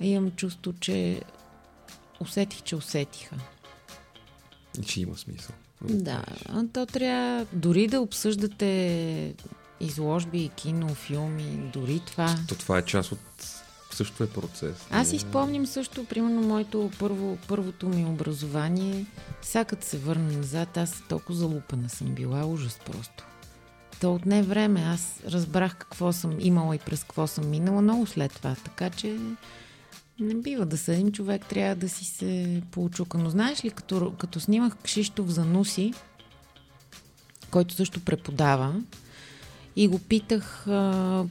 имам 0.00 0.30
чувство, 0.30 0.72
че 0.80 1.22
усетих, 2.20 2.62
че 2.62 2.76
усетиха. 2.76 3.36
И 4.80 4.84
че 4.84 5.00
има 5.00 5.16
смисъл. 5.16 5.54
Да, 5.82 6.24
то 6.72 6.86
трябва 6.86 7.46
дори 7.52 7.86
да 7.86 8.00
обсъждате 8.00 9.34
изложби, 9.80 10.50
кино, 10.56 10.94
филми, 10.94 11.70
дори 11.72 12.00
това. 12.06 12.36
То 12.48 12.54
това 12.54 12.78
е 12.78 12.84
част 12.84 13.12
от 13.12 13.20
също 13.90 14.24
е 14.24 14.30
процес. 14.30 14.76
Аз 14.90 15.08
си 15.08 15.18
спомням 15.18 15.66
също, 15.66 16.04
примерно, 16.04 16.40
моето 16.42 16.90
първо, 16.98 17.38
първото 17.48 17.88
ми 17.88 18.04
образование. 18.04 19.06
Сега 19.42 19.64
като 19.64 19.86
се 19.86 19.98
върна 19.98 20.32
назад, 20.32 20.76
аз 20.76 21.02
толкова 21.08 21.38
залупана 21.38 21.88
съм 21.88 22.06
била, 22.06 22.46
ужас 22.46 22.78
просто. 22.86 23.24
То 24.00 24.14
отне 24.14 24.42
време, 24.42 24.80
аз 24.80 25.20
разбрах 25.28 25.76
какво 25.76 26.12
съм 26.12 26.36
имала 26.40 26.76
и 26.76 26.78
през 26.78 27.02
какво 27.02 27.26
съм 27.26 27.50
минала 27.50 27.82
много 27.82 28.06
след 28.06 28.32
това, 28.32 28.56
така 28.64 28.90
че 28.90 29.18
не 30.20 30.34
бива 30.34 30.66
да 30.66 30.78
съдим, 30.78 31.12
човек 31.12 31.46
трябва 31.46 31.74
да 31.74 31.88
си 31.88 32.04
се 32.04 32.62
получука. 32.70 33.18
Но 33.18 33.30
знаеш 33.30 33.64
ли, 33.64 33.70
като, 33.70 34.12
като 34.18 34.40
снимах 34.40 34.76
Кшиштов 34.76 35.28
за 35.28 35.44
Нуси, 35.44 35.94
който 37.50 37.74
също 37.74 38.00
преподава, 38.00 38.74
и 39.76 39.88
го 39.88 39.98
питах, 39.98 40.64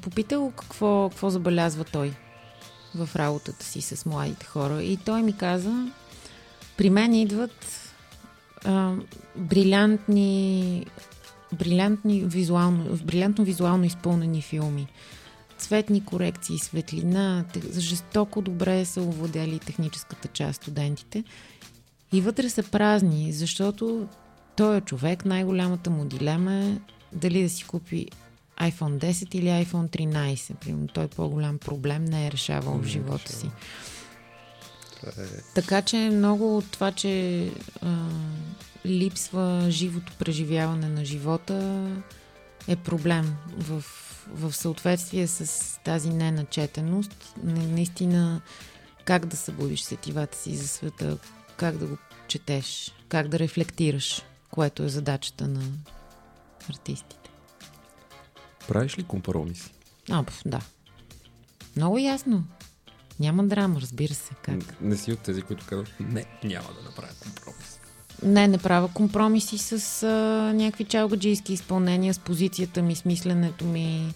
попитал 0.02 0.52
какво, 0.52 1.10
какво 1.10 1.30
забелязва 1.30 1.84
той 1.84 2.14
в 2.96 3.16
работата 3.16 3.66
си 3.66 3.82
с 3.82 4.06
младите 4.06 4.46
хора. 4.46 4.84
И 4.84 4.98
той 4.98 5.24
ми 5.24 5.38
каза, 5.38 5.88
при 6.78 6.90
мен 6.90 7.14
идват 7.14 7.94
а, 8.66 8.96
брилянтни, 9.36 10.86
брилянтни 11.54 12.24
визуално, 12.24 12.98
брилянтно 13.04 13.46
визуално 13.46 13.84
изпълнени 13.84 14.42
филми. 14.42 14.88
Цветни 15.58 16.06
корекции, 16.06 16.60
светлина, 16.60 17.46
жестоко 17.78 18.42
добре 18.42 18.86
са 18.86 19.02
овладели 19.02 19.60
техническата 19.60 20.28
част 20.28 20.62
студентите. 20.62 21.24
И 22.14 22.22
вътре 22.22 22.50
са 22.50 22.64
празни, 22.64 23.34
защото 23.34 24.08
той 24.56 24.78
е 24.78 24.82
човек, 24.82 25.26
най-голямата 25.26 25.90
му 25.90 26.06
дилема 26.06 26.54
е 26.54 26.78
дали 27.14 27.44
да 27.44 27.50
си 27.50 27.64
купи 27.64 28.08
iPhone 28.60 29.12
10 29.12 29.36
или 29.36 29.66
iPhone 29.66 29.90
13. 29.90 30.56
Примерно 30.56 30.88
той 30.88 31.08
по-голям 31.08 31.58
проблем 31.58 32.06
не 32.06 32.28
е 32.28 32.32
решавал 32.32 32.78
не 32.78 32.84
в 32.84 32.88
живота 32.88 33.34
си. 33.34 33.52
Е... 35.08 35.12
Така 35.56 35.82
че 35.82 35.98
много 35.98 36.58
от 36.58 36.72
това, 36.72 36.92
че 36.92 37.46
а, 37.82 38.08
липсва 38.86 39.66
живото 39.70 40.14
преживяване 40.20 40.88
на 40.90 41.06
живота 41.06 41.88
е 42.68 42.76
проблем 42.76 43.36
в, 43.58 43.84
в 44.28 44.54
съответствие 44.54 45.28
с 45.28 45.80
тази 45.84 46.10
неначетеност. 46.10 47.34
Наистина 47.44 48.42
как 49.06 49.26
да 49.26 49.38
събудиш 49.38 49.82
сетивата 49.82 50.38
си 50.38 50.56
за 50.56 50.68
света, 50.68 51.18
как 51.58 51.78
да 51.78 51.86
го 51.86 51.98
четеш, 52.28 52.94
как 53.10 53.28
да 53.28 53.40
рефлектираш, 53.40 54.22
което 54.52 54.84
е 54.84 54.90
задачата 54.90 55.48
на 55.48 55.62
артистите. 56.70 57.19
Правиш 58.70 58.98
ли 58.98 59.04
компромиси? 59.04 59.72
А, 60.10 60.26
да. 60.46 60.62
Много 61.76 61.98
ясно. 61.98 62.44
Няма 63.20 63.44
драма, 63.44 63.82
разбира 63.82 64.14
се. 64.14 64.34
Как? 64.42 64.82
Не 64.82 64.98
си 64.98 65.12
от 65.12 65.20
тези, 65.20 65.42
които 65.42 65.66
казват, 65.66 65.94
не, 66.00 66.26
няма 66.44 66.68
да 66.78 66.84
направя 66.84 67.14
компромис. 67.24 67.80
Не, 68.24 68.48
не 68.48 68.58
правя 68.58 68.90
компромиси 68.94 69.58
с 69.58 70.04
а, 70.04 70.08
някакви 70.54 70.84
чалгаджийски 70.84 71.54
изпълнения, 71.54 72.14
с 72.14 72.20
позицията 72.20 72.82
ми, 72.82 72.96
с 72.96 73.06
мисленето 73.06 73.66
ми. 73.66 74.14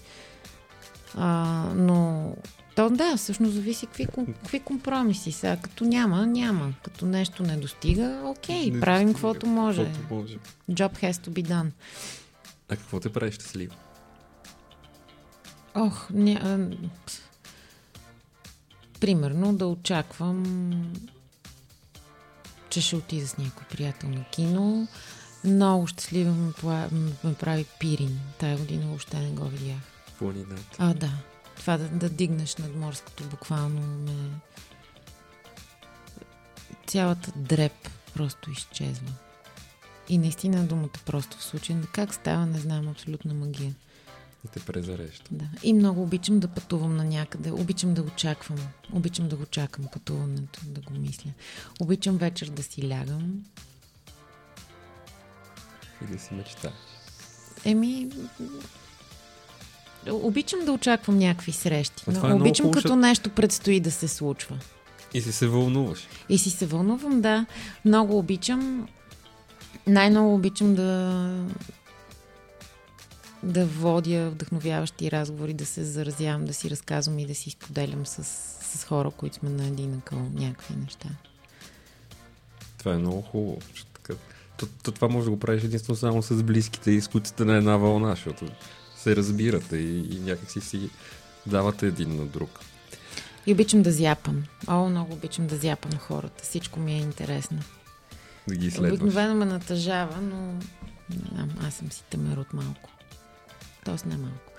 А, 1.14 1.64
но 1.74 2.30
то 2.76 2.90
да, 2.90 3.16
всъщност 3.16 3.54
зависи 3.54 3.86
какви, 3.86 4.06
какви 4.26 4.60
компромиси. 4.60 5.32
Сега, 5.32 5.56
като 5.56 5.84
няма, 5.84 6.26
няма. 6.26 6.74
Като 6.82 7.06
нещо 7.06 7.42
не 7.42 7.56
достига, 7.56 8.20
окей, 8.24 8.70
не 8.70 8.80
правим 8.80 9.06
достига, 9.06 9.28
каквото 9.28 9.46
може. 9.46 9.92
Може. 10.10 10.38
Job 10.70 10.92
has 11.02 11.12
to 11.12 11.28
be 11.28 11.48
done. 11.48 11.70
А 12.68 12.76
какво 12.76 13.00
те 13.00 13.12
прави 13.12 13.32
щастлив? 13.32 13.70
Ох, 15.74 16.10
ня... 16.10 16.70
примерно 19.00 19.56
да 19.56 19.66
очаквам, 19.66 20.92
че 22.70 22.80
ще 22.80 22.96
отида 22.96 23.26
с 23.26 23.38
някой 23.38 23.66
приятел 23.70 24.08
на 24.08 24.24
кино. 24.24 24.88
Много 25.44 25.86
щастлива 25.86 26.32
ме, 26.32 26.88
ме 27.24 27.34
прави 27.34 27.66
Пирин. 27.80 28.20
Тая 28.38 28.58
година 28.58 28.86
въобще 28.86 29.18
не 29.18 29.30
го 29.30 29.44
видях. 29.44 29.80
Планината. 30.18 30.76
А, 30.78 30.94
да. 30.94 31.10
Това 31.56 31.78
да, 31.78 31.88
да 31.88 32.08
дигнеш 32.08 32.56
над 32.56 32.76
морското 32.76 33.24
буквално 33.24 33.80
ме... 33.80 34.12
Цялата 36.86 37.32
дреп 37.36 37.88
просто 38.14 38.50
изчезва. 38.50 39.12
И 40.08 40.18
наистина 40.18 40.64
думата 40.64 40.98
просто 41.06 41.38
в 41.38 41.44
случай. 41.44 41.76
Как 41.92 42.14
става, 42.14 42.46
не 42.46 42.58
знам, 42.58 42.88
абсолютна 42.88 43.34
магия. 43.34 43.74
И 44.44 44.48
те 44.48 44.60
презареща. 44.60 45.28
Да. 45.30 45.44
И 45.62 45.72
много 45.72 46.02
обичам 46.02 46.40
да 46.40 46.48
пътувам 46.48 46.96
на 46.96 47.04
някъде. 47.04 47.50
Обичам 47.50 47.94
да 47.94 48.02
го 48.02 48.10
чаквам. 48.10 48.58
Обичам 48.92 49.28
да 49.28 49.36
го 49.36 49.46
чакам 49.46 49.84
пътуването, 49.92 50.60
да 50.64 50.80
го 50.80 50.92
мисля. 50.92 51.30
Обичам 51.80 52.16
вечер 52.16 52.48
да 52.48 52.62
си 52.62 52.88
лягам. 52.88 53.44
И 56.02 56.12
да 56.12 56.18
си 56.18 56.34
мечтаеш. 56.34 56.74
Еми, 57.64 58.08
обичам 60.10 60.64
да 60.64 60.72
очаквам 60.72 61.18
някакви 61.18 61.52
срещи. 61.52 62.04
Но 62.06 62.28
е 62.28 62.32
обичам 62.32 62.70
като 62.70 62.82
като 62.82 62.96
нещо 62.96 63.30
предстои 63.30 63.80
да 63.80 63.90
се 63.90 64.08
случва. 64.08 64.58
И 65.14 65.20
си 65.20 65.32
се 65.32 65.48
вълнуваш. 65.48 66.08
И 66.28 66.38
си 66.38 66.50
се 66.50 66.66
вълнувам, 66.66 67.20
да. 67.20 67.46
Много 67.84 68.18
обичам. 68.18 68.88
Най-много 69.86 70.34
обичам 70.34 70.74
да 70.74 71.28
да 73.44 73.66
водя 73.66 74.30
вдъхновяващи 74.30 75.10
разговори, 75.10 75.54
да 75.54 75.66
се 75.66 75.84
заразявам, 75.84 76.44
да 76.44 76.54
си 76.54 76.70
разказвам 76.70 77.18
и 77.18 77.26
да 77.26 77.34
си 77.34 77.50
споделям 77.50 78.06
с, 78.06 78.24
с 78.78 78.84
хора, 78.84 79.10
които 79.10 79.36
сме 79.36 79.50
на 79.50 79.66
един 79.66 79.94
акъл 79.94 80.18
някакви 80.34 80.74
неща. 80.76 81.08
Това 82.78 82.94
е 82.94 82.98
много 82.98 83.22
хубаво. 83.22 83.58
Така, 83.94 84.14
то, 84.56 84.66
то, 84.82 84.92
това 84.92 85.08
може 85.08 85.24
да 85.24 85.30
го 85.30 85.38
правиш 85.38 85.64
единствено 85.64 85.96
само 85.96 86.22
с 86.22 86.42
близките 86.42 86.90
и 86.90 87.00
с 87.00 87.08
които 87.08 87.28
сте 87.28 87.44
на 87.44 87.56
една 87.56 87.76
вълна, 87.76 88.10
защото 88.10 88.46
се 88.96 89.16
разбирате 89.16 89.76
и, 89.76 90.16
и 90.16 90.20
някакси 90.20 90.60
си 90.60 90.90
давате 91.46 91.86
един 91.86 92.16
на 92.16 92.26
друг. 92.26 92.60
И 93.46 93.52
обичам 93.52 93.82
да 93.82 93.92
зяпам. 93.92 94.44
О, 94.66 94.88
много 94.88 95.12
обичам 95.12 95.46
да 95.46 95.56
зяпам 95.56 95.98
хората. 95.98 96.44
Всичко 96.44 96.80
ми 96.80 96.92
е 96.92 96.98
интересно. 96.98 97.58
Да 98.48 98.54
ги 98.54 98.66
изследваш. 98.66 99.00
Обикновено 99.00 99.34
ме 99.34 99.44
натъжава, 99.44 100.20
но 100.20 100.52
не 101.10 101.28
знам, 101.32 101.50
аз 101.66 101.74
съм 101.74 101.92
си 101.92 102.02
темер 102.10 102.36
от 102.36 102.52
малко. 102.52 102.90
Тоест 103.84 104.06
не 104.06 104.16
малко. 104.16 104.52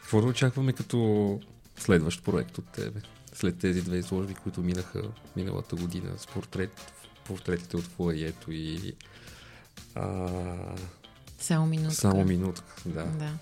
Какво 0.00 0.20
да 0.20 0.26
очакваме 0.26 0.72
като 0.72 1.40
следващ 1.76 2.24
проект 2.24 2.58
от 2.58 2.64
тебе? 2.64 3.00
След 3.32 3.58
тези 3.58 3.82
две 3.82 3.96
изложби, 3.96 4.34
които 4.34 4.60
минаха 4.60 5.02
миналата 5.36 5.76
година 5.76 6.18
с 6.18 6.26
портрет, 6.26 6.92
портретите 7.24 7.76
от 7.76 7.84
фуаето 7.84 8.52
и 8.52 8.92
а, 9.94 10.28
само 11.38 11.66
минутка. 11.66 11.94
Само 11.94 12.24
минутка, 12.24 12.74
да. 12.86 13.04
да. 13.04 13.32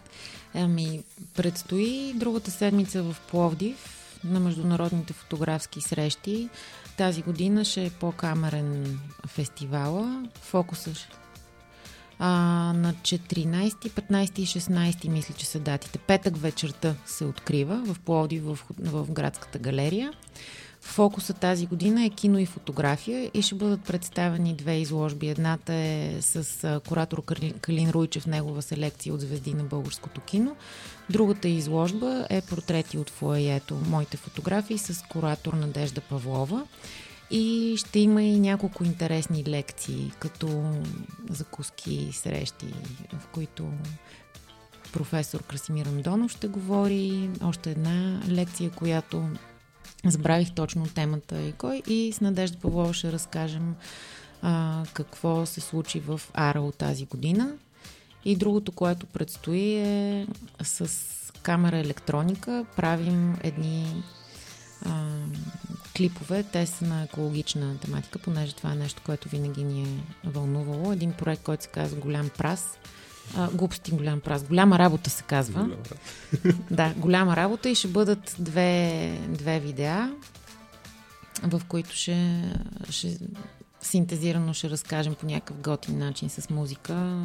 Ами, 0.54 1.04
предстои 1.36 2.12
другата 2.16 2.50
седмица 2.50 3.02
в 3.02 3.16
Пловдив 3.30 3.98
на 4.24 4.40
международните 4.40 5.12
фотографски 5.12 5.80
срещи. 5.80 6.48
Тази 6.96 7.22
година 7.22 7.64
ще 7.64 7.86
е 7.86 7.90
по-камерен 7.90 9.00
фестивала. 9.26 10.28
Фокуса 10.42 10.94
а, 12.18 12.28
на 12.76 12.94
14, 12.94 13.70
15 13.72 14.38
и 14.38 14.46
16 14.46 15.08
мисля, 15.08 15.34
че 15.34 15.46
са 15.46 15.60
датите. 15.60 15.98
Петък 15.98 16.36
вечерта 16.36 16.94
се 17.06 17.24
открива 17.24 17.82
в 17.86 18.00
Пловдив 18.00 18.44
в, 18.44 18.58
в 18.78 19.12
градската 19.12 19.58
галерия. 19.58 20.12
Фокуса 20.80 21.32
тази 21.32 21.66
година 21.66 22.04
е 22.04 22.10
кино 22.10 22.38
и 22.38 22.46
фотография 22.46 23.30
и 23.34 23.42
ще 23.42 23.54
бъдат 23.54 23.84
представени 23.84 24.54
две 24.54 24.76
изложби. 24.76 25.28
Едната 25.28 25.74
е 25.74 26.16
с 26.20 26.80
куратор 26.88 27.24
Калин 27.60 27.90
Руйчев, 27.90 28.26
негова 28.26 28.62
селекция 28.62 29.14
от 29.14 29.20
звезди 29.20 29.54
на 29.54 29.64
българското 29.64 30.20
кино. 30.20 30.56
Другата 31.10 31.48
изложба 31.48 32.26
е 32.30 32.40
портрети 32.42 32.98
от 32.98 33.10
фуаето, 33.10 33.80
моите 33.88 34.16
фотографии 34.16 34.78
с 34.78 35.02
куратор 35.08 35.52
Надежда 35.52 36.00
Павлова. 36.00 36.64
И 37.30 37.74
ще 37.76 37.98
има 37.98 38.22
и 38.22 38.40
няколко 38.40 38.84
интересни 38.84 39.44
лекции, 39.44 40.12
като 40.18 40.74
закуски, 41.30 42.10
срещи, 42.12 42.74
в 43.12 43.26
които 43.26 43.66
професор 44.92 45.42
Красимир 45.42 45.86
Андонов 45.86 46.30
ще 46.30 46.48
говори. 46.48 47.30
Още 47.42 47.70
една 47.70 48.20
лекция, 48.28 48.70
която 48.70 49.28
Забравих 50.04 50.54
точно 50.54 50.86
темата 50.86 51.42
и 51.42 51.52
кой. 51.52 51.82
И 51.86 52.12
с 52.12 52.20
Надежда 52.20 52.58
Павлова 52.58 52.94
ще 52.94 53.12
разкажем 53.12 53.74
а, 54.42 54.84
какво 54.92 55.46
се 55.46 55.60
случи 55.60 56.00
в 56.00 56.20
АРАО 56.34 56.72
тази 56.72 57.06
година. 57.06 57.52
И 58.24 58.36
другото, 58.36 58.72
което 58.72 59.06
предстои 59.06 59.74
е 59.74 60.26
с 60.62 60.92
камера 61.42 61.78
електроника. 61.78 62.66
Правим 62.76 63.36
едни 63.42 64.02
а, 64.86 65.04
клипове. 65.96 66.42
Те 66.42 66.66
са 66.66 66.84
на 66.84 67.02
екологична 67.02 67.78
тематика, 67.78 68.18
понеже 68.18 68.54
това 68.54 68.72
е 68.72 68.76
нещо, 68.76 69.02
което 69.06 69.28
винаги 69.28 69.64
ни 69.64 69.82
е 69.82 70.28
вълнувало. 70.28 70.92
Един 70.92 71.12
проект, 71.12 71.42
който 71.42 71.62
се 71.62 71.68
казва 71.68 72.00
Голям 72.00 72.28
прас 72.28 72.78
а, 73.36 73.50
глупости 73.50 73.90
голям 73.90 74.20
празник. 74.20 74.48
Голяма 74.48 74.78
работа 74.78 75.10
се 75.10 75.22
казва. 75.22 75.62
Голяма. 75.62 75.82
да, 76.70 76.94
голяма 76.96 77.36
работа 77.36 77.68
и 77.68 77.74
ще 77.74 77.88
бъдат 77.88 78.36
две, 78.38 79.20
две 79.28 79.60
видеа, 79.60 80.12
в 81.42 81.62
които 81.68 81.94
ще, 81.94 82.44
ще 82.90 83.18
синтезирано 83.80 84.54
ще 84.54 84.70
разкажем 84.70 85.14
по 85.14 85.26
някакъв 85.26 85.56
готин 85.56 85.98
начин 85.98 86.30
с 86.30 86.50
музика. 86.50 87.16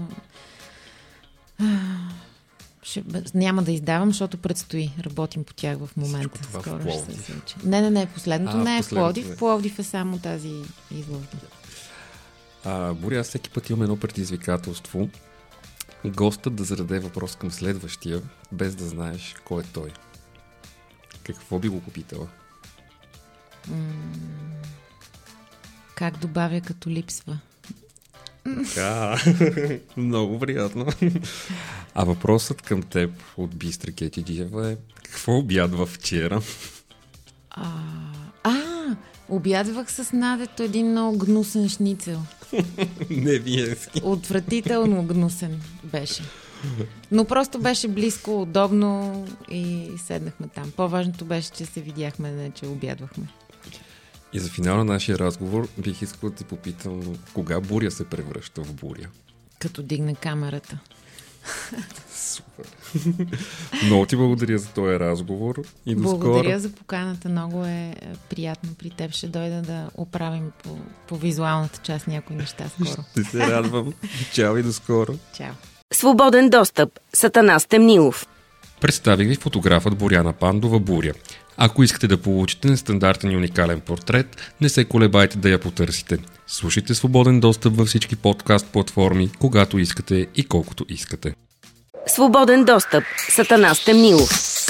Ще, 2.83 3.03
няма 3.33 3.63
да 3.63 3.71
издавам, 3.71 4.09
защото 4.09 4.37
предстои. 4.37 4.91
Работим 5.05 5.43
по 5.43 5.53
тях 5.53 5.77
в 5.77 5.89
момента. 5.97 6.43
Скоро 6.43 6.79
в 6.79 6.91
ще 6.91 7.13
се 7.13 7.21
случи. 7.21 7.55
Не, 7.63 7.81
не, 7.81 7.89
не, 7.89 8.05
последното 8.05 8.57
а, 8.57 8.63
не 8.63 8.77
е 8.77 8.81
в 8.81 8.89
Пловдив. 8.89 9.27
В 9.27 9.37
Пловдив 9.37 9.79
е 9.79 9.83
само 9.83 10.19
тази 10.19 10.53
изложба. 10.91 11.37
А, 12.65 12.93
Боря, 12.93 13.19
аз 13.19 13.27
всеки 13.27 13.49
път 13.49 13.69
имам 13.69 13.83
едно 13.83 13.97
предизвикателство 13.97 15.09
гостът 16.05 16.55
да 16.55 16.63
зададе 16.63 16.99
въпрос 16.99 17.35
към 17.35 17.51
следващия, 17.51 18.21
без 18.51 18.75
да 18.75 18.87
знаеш 18.87 19.35
кой 19.45 19.63
е 19.63 19.65
той. 19.73 19.91
Какво 21.23 21.59
би 21.59 21.67
го 21.67 21.81
попитала? 21.81 22.27
как 25.95 26.17
добавя 26.17 26.61
като 26.61 26.89
липсва? 26.89 27.39
Така, 28.43 29.17
много 29.97 30.39
приятно. 30.39 30.85
А 31.95 32.03
въпросът 32.03 32.61
към 32.61 32.83
теб 32.83 33.11
от 33.37 33.55
Бистра 33.55 33.91
Кетидиева 33.91 34.71
е 34.71 34.77
какво 35.03 35.37
обядва 35.37 35.85
вчера? 35.85 36.41
А, 37.49 37.71
а, 38.43 38.55
обядвах 39.29 39.91
с 39.91 40.13
Надето 40.13 40.63
един 40.63 40.91
много 40.91 41.17
гнусен 41.17 41.69
шницел. 41.69 42.21
Невиенски. 43.09 44.01
Отвратително 44.03 45.03
гнусен 45.03 45.61
беше. 45.83 46.23
Но 47.11 47.25
просто 47.25 47.59
беше 47.59 47.87
близко, 47.87 48.41
удобно 48.41 49.25
и 49.51 49.91
седнахме 49.97 50.47
там. 50.47 50.71
По-важното 50.71 51.25
беше, 51.25 51.51
че 51.51 51.65
се 51.65 51.81
видяхме, 51.81 52.31
не 52.31 52.51
че 52.51 52.65
обядвахме. 52.65 53.27
И 54.33 54.39
за 54.39 54.49
финал 54.49 54.77
на 54.77 54.85
нашия 54.85 55.19
разговор 55.19 55.67
бих 55.77 56.01
искал 56.01 56.29
да 56.29 56.35
ти 56.35 56.43
попитам 56.43 57.01
кога 57.33 57.59
буря 57.59 57.91
се 57.91 58.05
превръща 58.05 58.63
в 58.63 58.73
буря. 58.73 59.07
Като 59.59 59.83
дигне 59.83 60.15
камерата. 60.15 60.79
Супер. 62.13 62.65
Много 63.85 64.05
ти 64.05 64.15
благодаря 64.15 64.57
за 64.57 64.67
този 64.67 64.99
разговор 64.99 65.55
и 65.85 65.95
до 65.95 66.01
Благодаря 66.01 66.43
скоро. 66.43 66.59
за 66.59 66.69
поканата. 66.71 67.29
Много 67.29 67.65
е 67.65 67.95
приятно 68.29 68.69
при 68.79 68.89
теб. 68.89 69.11
Ще 69.11 69.27
дойда 69.27 69.61
да 69.61 69.89
оправим 69.95 70.51
по, 70.63 70.77
по 71.07 71.17
визуалната 71.17 71.79
част 71.83 72.07
някои 72.07 72.35
неща 72.35 72.65
скоро. 72.69 73.03
Ще 73.11 73.23
се 73.23 73.39
радвам. 73.39 73.93
Чао 74.33 74.57
и 74.57 74.63
до 74.63 74.73
скоро. 74.73 75.13
Чао. 75.37 75.53
Свободен 75.93 76.49
достъп. 76.49 76.89
Сатана 77.13 77.59
Стемнилов. 77.59 78.27
Представих 78.81 79.27
ви 79.27 79.35
фотографът 79.35 79.97
Боряна 79.97 80.33
Пандова 80.33 80.79
Буря. 80.79 81.13
Ако 81.57 81.83
искате 81.83 82.07
да 82.07 82.17
получите 82.17 82.67
нестандартен 82.67 83.31
и 83.31 83.37
уникален 83.37 83.79
портрет, 83.79 84.53
не 84.61 84.69
се 84.69 84.85
колебайте 84.85 85.37
да 85.37 85.49
я 85.49 85.59
потърсите. 85.59 86.17
Слушайте 86.47 86.95
свободен 86.95 87.39
достъп 87.39 87.75
във 87.75 87.87
всички 87.87 88.15
подкаст 88.15 88.67
платформи, 88.67 89.29
когато 89.39 89.79
искате 89.79 90.27
и 90.35 90.43
колкото 90.43 90.85
искате. 90.89 91.33
Свободен 92.07 92.65
достъп. 92.65 93.03
Сатана 93.29 93.75
Стемнилов. 93.75 94.62